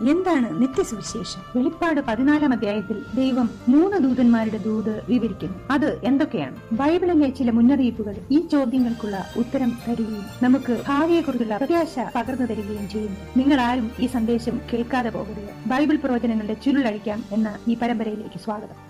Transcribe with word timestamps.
എന്താണ് 0.00 0.62
നിത്യസുവിശേഷം? 0.62 1.42
വെളിപ്പാട് 1.56 2.00
പതിനാലാം 2.00 2.52
അധ്യായത്തിൽ 2.52 3.02
ദൈവം 3.14 3.50
മൂന്ന് 3.68 3.96
ദൂതന്മാരുടെ 3.96 4.58
ദൂത് 4.58 5.02
വിവരിക്കുന്നു. 5.08 5.58
അത് 5.70 6.04
എന്തൊക്കെയാണ്? 6.04 6.56
ബൈബിളിലെ 6.72 7.30
ചില 7.30 7.50
മുന്നറിയിപ്പുകൾ 7.50 8.16
ഈ 8.30 8.46
ചോദ്യങ്ങൾക്കുള്ള 8.46 9.26
ഉത്തരം 9.38 9.78
തരികയും 9.88 10.22
നമുക്ക് 10.42 10.82
ഭാവിയെക്കുറിച്ചുള്ള 10.88 11.56
പ്രത്യാശ 11.56 11.98
പകർന്നു 12.14 12.46
തരികയും 12.46 12.88
ചെയ്യുന്നു 12.88 13.16
നിങ്ങൾ 13.36 13.60
ആരും 13.60 13.90
ഈ 14.00 14.06
സന്ദേശം 14.06 14.60
കേൾക്കാതെ 14.72 15.10
പോകരുത്. 15.10 15.68
ബൈബിൾ 15.68 15.96
പ്രവചനങ്ങളുടെ 15.96 16.54
ചുരുളഴിക്കാം 16.54 17.24
എന്ന 17.32 17.58
ഈ 17.68 17.74
പരമ്പരയിലേക്ക് 17.74 18.40
സ്വാഗതം. 18.44 18.88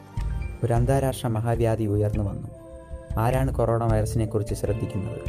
ഒരു 0.65 0.73
അന്താരാഷ്ട്ര 0.73 1.29
മഹാവ്യാധി 1.29 1.85
ഉയർന്നു 1.85 2.25
വന്നു. 2.25 2.49
ആരാണ് 3.19 3.55
കൊറോണ 3.55 3.85
വൈറസിനെ 3.85 4.27
കുറിച്ച് 4.27 4.55
ശ്രദ്ധിക്കുന്നത്? 4.55 5.21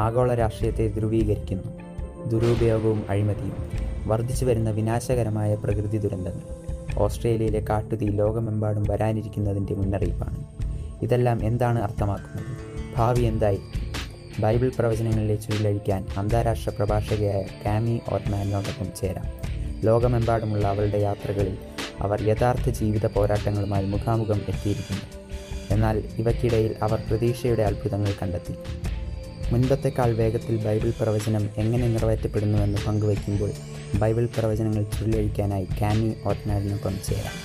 ആഗോള 0.00 0.34
രാഷ്ട്രീയത്തെ 0.34 0.88
ധ്രുവീകരിക്കുന്നു. 0.88 1.80
ദുരുപയോഗവും 2.28 3.02
അഴിമതിയും. 3.10 3.83
വർദ്ധിച്ചു 4.06 4.44
വരുന്ന 4.44 4.70
വിനാശകരമായ 4.70 5.54
പ്രകൃതി 5.54 5.98
ദുരന്തങ്ങൾ. 5.98 6.64
ഓസ്ട്രേലിയയിലെ 6.98 7.64
കാട്ടുതീ 7.70 8.08
ലോകമെമ്പാടും 8.08 8.84
വരാനിരിക്കുന്നതിന്റെ 8.88 9.74
മുന്നറിയിപ്പാണ്. 9.74 10.44
ഇതെല്ലാം 11.02 11.44
എന്താണ് 11.44 11.82
അർത്ഥമാക്കുന്നത്? 11.82 12.56
ഭാവി 12.96 13.22
എന്തായി? 13.22 13.58
ബൈബിൾ 14.38 14.72
പ്രവചനങ്ങളിലെ 14.78 15.34
ചുഴലഴിക്കാൻ 15.34 16.06
അന്താരാഷ്ട്ര 16.16 16.72
പ്രഭാഷകയായ 16.78 17.44
കാമി 17.66 18.00
ഓർമാനോടൊപ്പം 18.12 18.86
ചേരാം. 19.00 19.24
ലോകമെമ്പാടുമുള്ള 19.84 20.66
അവളുടെ 20.66 20.98
യാത്രകളിൽ 20.98 21.58
അവർ 22.00 22.28
യഥാർത്ഥ 22.28 22.70
ജീവിത 22.70 23.06
പോരാട്ടങ്ങളുമായി 23.06 23.86
മുഖാമുഖം 23.86 24.38
എത്തിയിരിക്കുന്നു. 24.48 25.02
എന്നാൽ 25.70 26.02
ഇവയ്ക്കിടയിൽ 26.18 26.74
അവർ 26.82 27.02
പ്രതീക്ഷയുടെ 27.08 27.62
അത്ഭുതങ്ങൾ 27.62 28.12
കണ്ടെത്തി. 28.22 28.54
മുൻപത്തെക്കാൾ 29.52 30.14
വേഗത്തിൽ 30.14 30.64
ബൈബിൾ 30.64 30.92
പ്രവചനം 31.00 31.48
എങ്ങനെ 31.56 31.88
നിറവേറ്റപ്പെടുന്നുവെന്ന് 31.88 32.78
പങ്കുവയ്ക്കുമ്പോൾ 32.86 33.50
ബൈബിൾ 34.00 34.28
പ്രവചനങ്ങൾ 34.38 34.82
ചുരുളഴിക്കാനായി 34.82 35.68
കാമി 35.80 36.08
ഓർനാഡിനൊപ്പം 36.28 36.94
ചേരാം 37.06 37.36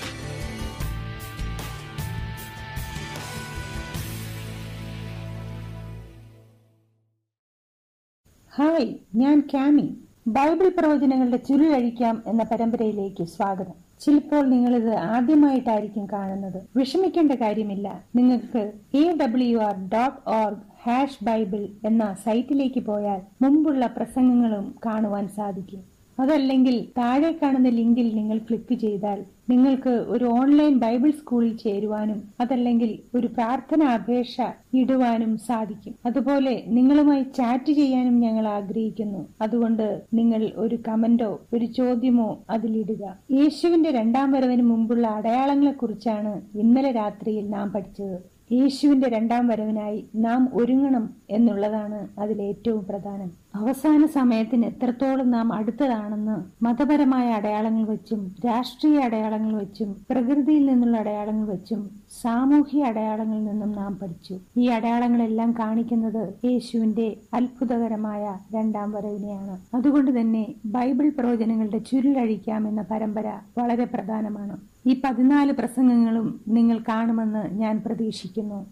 ഹായ് 8.54 8.88
ഞാൻ 9.16 9.44
കാമി. 9.54 9.98
ബൈബിൾ 10.28 10.70
പ്രവചനങ്ങളുടെ 10.70 11.38
ചുരുളഴിക്കാം 11.38 12.24
എന്ന 12.28 12.44
പരമ്പരയിലേക്ക് 12.44 13.24
സ്വാഗതം. 13.24 13.74
ചിലപ്പോൾ 14.02 14.46
നിങ്ങളിത് 14.50 14.94
ആദ്യമായിട്ടായിരിക്കും 14.96 16.06
കാണുന്നത്. 16.14 16.60
വിഷമിക്കേണ്ട 16.76 17.32
കാര്യമില്ല. 17.32 18.04
നിങ്ങൾക്ക് 18.16 18.62
A 18.98 19.18
W 19.22 19.58
R 19.58 19.76
dot 19.94 20.30
org 20.30 20.62
hash 20.84 21.24
Bible 21.24 21.68
എന്ന 21.86 22.16
സൈറ്റിലേക്ക് 22.26 22.80
പോയാൽ 22.80 23.22
മുമ്പുള്ള 23.42 23.86
പ്രസംഗങ്ങളും 23.86 24.76
കാണുവാൻ 24.86 25.28
സാധിക്കും. 25.28 25.99
അതല്ലെങ്കിൽ 26.20 26.76
താഴെ 26.98 27.32
കാണുന്ന 27.32 27.70
ലിങ്കിൽ 27.70 28.08
നിങ്ങൾ 28.16 28.38
ക്ലിക്ക് 28.48 28.76
ചെയ്താൽ 28.76 29.20
നിങ്ങൾക്ക് 29.50 29.94
ഒരു 30.14 30.26
ഓൺലൈൻ 30.40 30.74
ബൈബിൾ 30.80 31.12
സ്കൂളിൽ 31.12 31.58
ചേരുവാനും 31.58 32.20
അതല്ലെങ്കിൽ 32.42 33.00
ഒരു 33.18 33.28
പ്രാർത്ഥന 33.28 33.84
അപേക്ഷ 33.98 34.36
ഇടുവാനും 34.74 35.38
സാധിക്കും. 35.48 35.94
അതുപോലെ 36.06 36.64
നിങ്ങളുമായി 36.68 37.24
ചാറ്റ് 37.38 37.72
ചെയ്യാനും 37.72 38.20
ഞങ്ങൾ 38.20 38.48
ആഗ്രഹിക്കുന്നു. 38.48 39.22
അതുകൊണ്ട് 39.42 39.86
നിങ്ങൾ 40.14 40.52
ഒരു 40.56 40.80
കമന്റോ 40.88 41.32
ഒരു 41.54 41.66
ചോദ്യമോ 41.80 42.30
അതിലിടുക. 42.50 43.04
യേശുവിന്റെ 43.40 43.92
രണ്ടാം 43.92 44.32
വരവിന് 44.32 44.62
മുമ്പുള്ള 44.62 45.08
അടയാളങ്ങളെക്കുറിച്ചാണ് 45.20 46.34
ഇന്നലെ 46.56 46.92
രാത്രിയിൽ 46.92 47.48
നാം 47.50 47.70
പഠിച്ചത്. 47.76 48.18
യേശുവിന്റെ 48.52 49.10
രണ്ടാം 49.10 49.48
വരവിനായി 49.48 50.10
നാം 50.16 50.50
ഒരുങ്ങണം 50.54 51.10
എന്നുള്ളതാണ് 51.30 52.08
അതിൽ 52.20 52.42
ഏറ്റവും 52.42 52.86
പ്രധാനം. 52.86 53.30
അവസാന 53.56 54.06
സമയത്തിന് 54.06 54.66
എത്രത്തോളം 54.66 55.32
നാം 55.32 55.54
അടുത്തതാണെന്ന് 55.54 56.66
മതപരമായ 56.66 57.32
അടയാളങ്ങൾ 57.32 57.88
വെച്ചും 57.90 58.36
രാഷ്ട്രീയ 58.46 59.00
അടയാളങ്ങൾ 59.00 59.60
വെച്ചും 59.60 59.96
പ്രകൃതിയിൽ 60.10 60.66
നിന്നുള്ള 60.66 60.98
അടയാളങ്ങൾ 60.98 61.48
വെച്ചും 61.48 61.82
സാമൂഹ്യ 62.22 62.84
അടയാളങ്ങളിൽ 62.84 63.44
നിന്നും 63.44 63.72
നാം 63.72 63.96
പഠിച്ചു. 63.96 64.40
ഈ 64.58 64.68
അടയാളങ്ങളെല്ലാം 64.68 65.52
കാണിക്കുന്നത് 65.60 66.34
യേശുവിന്റെ 66.46 67.18
അത്ഭുതകരമായ 67.34 68.38
രണ്ടാം 68.54 68.92
വരവിനെയാണ്. 68.92 69.76
അതുകൊണ്ട് 69.76 70.22
തന്നെ 70.22 70.56
ബൈബിൾ 70.66 71.10
പ്രവചനങ്ങളുടെ 71.10 71.78
ചുരുളഴിക്കാം 71.78 72.68
എന്ന 72.68 72.86
പരമ്പര 72.92 73.40
വളരെ 73.58 73.86
പ്രധാനമാണ്. 73.86 74.58
ഈ 74.88 75.02
പതിനാല് 75.04 75.52
പ്രസംഗങ്ങളും 75.52 76.42
നിങ്ങൾ 76.48 76.78
കാണുമെന്ന് 76.78 77.60
ഞാൻ 77.60 77.84
പ്രതീക്ഷിക്കുന്നു. 77.86 78.66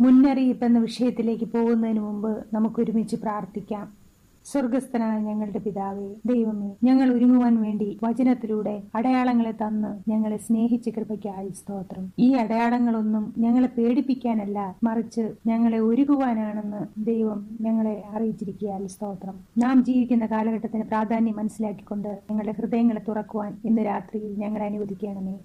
മുന്നറിയിപ്പ് 0.00 0.64
എന്ന 0.64 0.78
വിഷയത്തിലേക്ക് 0.78 1.44
പോകുന്നതിന് 1.44 2.00
മുമ്പ് 2.00 2.44
നമുക്കൊരുമിച്ച് 2.52 3.16
പ്രാർത്ഥിക്കാം. 3.16 4.01
സ്വർഗസ്ഥനായ 4.46 5.18
ഞങ്ങളുടെ 5.18 5.58
പിതാവേ 5.58 6.14
ദൈവമേ 6.26 6.70
ഞങ്ങൾ 6.84 7.12
ഒരുങ്ങുവാൻ 7.14 7.62
വേണ്ടി 7.62 7.98
വചനത്തിലൂടെ 8.02 8.82
അടയാളങ്ങളെ 8.94 9.52
തന്ന് 9.52 10.10
ഞങ്ങളെ 10.10 10.36
സ്നേഹിച്ച 10.36 10.88
കൃപയ്ക്കായി 10.88 11.48
സ്തോത്രം. 11.48 12.12
ഈ 12.18 12.32
അടയാളങ്ങളൊന്നും 12.32 13.34
ഞങ്ങളെ 13.38 13.68
പേടിപ്പിക്കാനല്ല 13.78 14.76
മറിച്ച് 14.84 15.32
ഞങ്ങളെ 15.46 15.78
ഒരുക്കുവാനാണെന്ന് 15.78 16.82
ദൈവം 17.06 17.48
ഞങ്ങളെ 17.60 18.02
അറിയിച്ചിരിക്കുകയാൽ 18.14 18.86
സ്തോത്രം. 18.86 19.38
നാം 19.58 19.84
ജീവിക്കുന്ന 19.84 20.26
കാലഘട്ടത്തിന് 20.26 20.84
പ്രാധാന്യം 20.84 21.36
മനസ്സിലാക്കിക്കൊണ്ട് 21.36 22.18
ഞങ്ങളുടെ 22.30 22.54
ഹൃദയങ്ങളെ 22.58 23.00
തുറക്കുവാൻ 23.08 23.56
ഇന്ന് 23.64 23.82
രാത്രിയിൽ 23.84 24.34
ഞങ്ങളെ 24.38 24.64
അനുവദിക്കണമേ. 24.64 25.36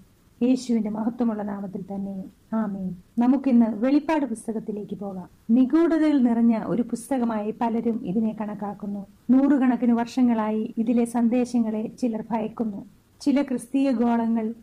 യേശുവിന്റെ 0.42 0.90
മഹത്വമുള്ള 0.90 1.42
നാമത്തിൽ 1.42 1.82
തന്നെ. 1.82 2.24
ആമേൻ. 2.54 2.96
നമുക്കിന്ന് 3.18 3.66
വെളിപ്പാട് 3.70 4.26
പുസ്തകത്തിലേക്ക് 4.26 4.98
പോകാം. 4.98 5.28
നിഗൂഢതയിൽ 5.50 6.22
നിറഞ്ഞ 6.22 6.58
ഒരു 6.66 6.82
പുസ്തകമായി 6.82 7.54
പലരും 7.60 8.06
ഇതിനെ 8.06 8.36
കണക്കാക്കുന്നു. 8.40 9.06
നൂറുകണക്കിന് 9.30 9.92
വർഷങ്ങളായി 9.92 10.74
ഇതിലെ 10.78 11.04
സന്ദേശങ്ങളെ 11.04 11.90
ചിലർ 11.98 12.24
ഭയക്കുന്നു. 12.30 12.86
ചില 13.20 13.42
ക്രിസ്തീയ 13.42 13.90
ഗോളങ്ങൾ 13.90 14.54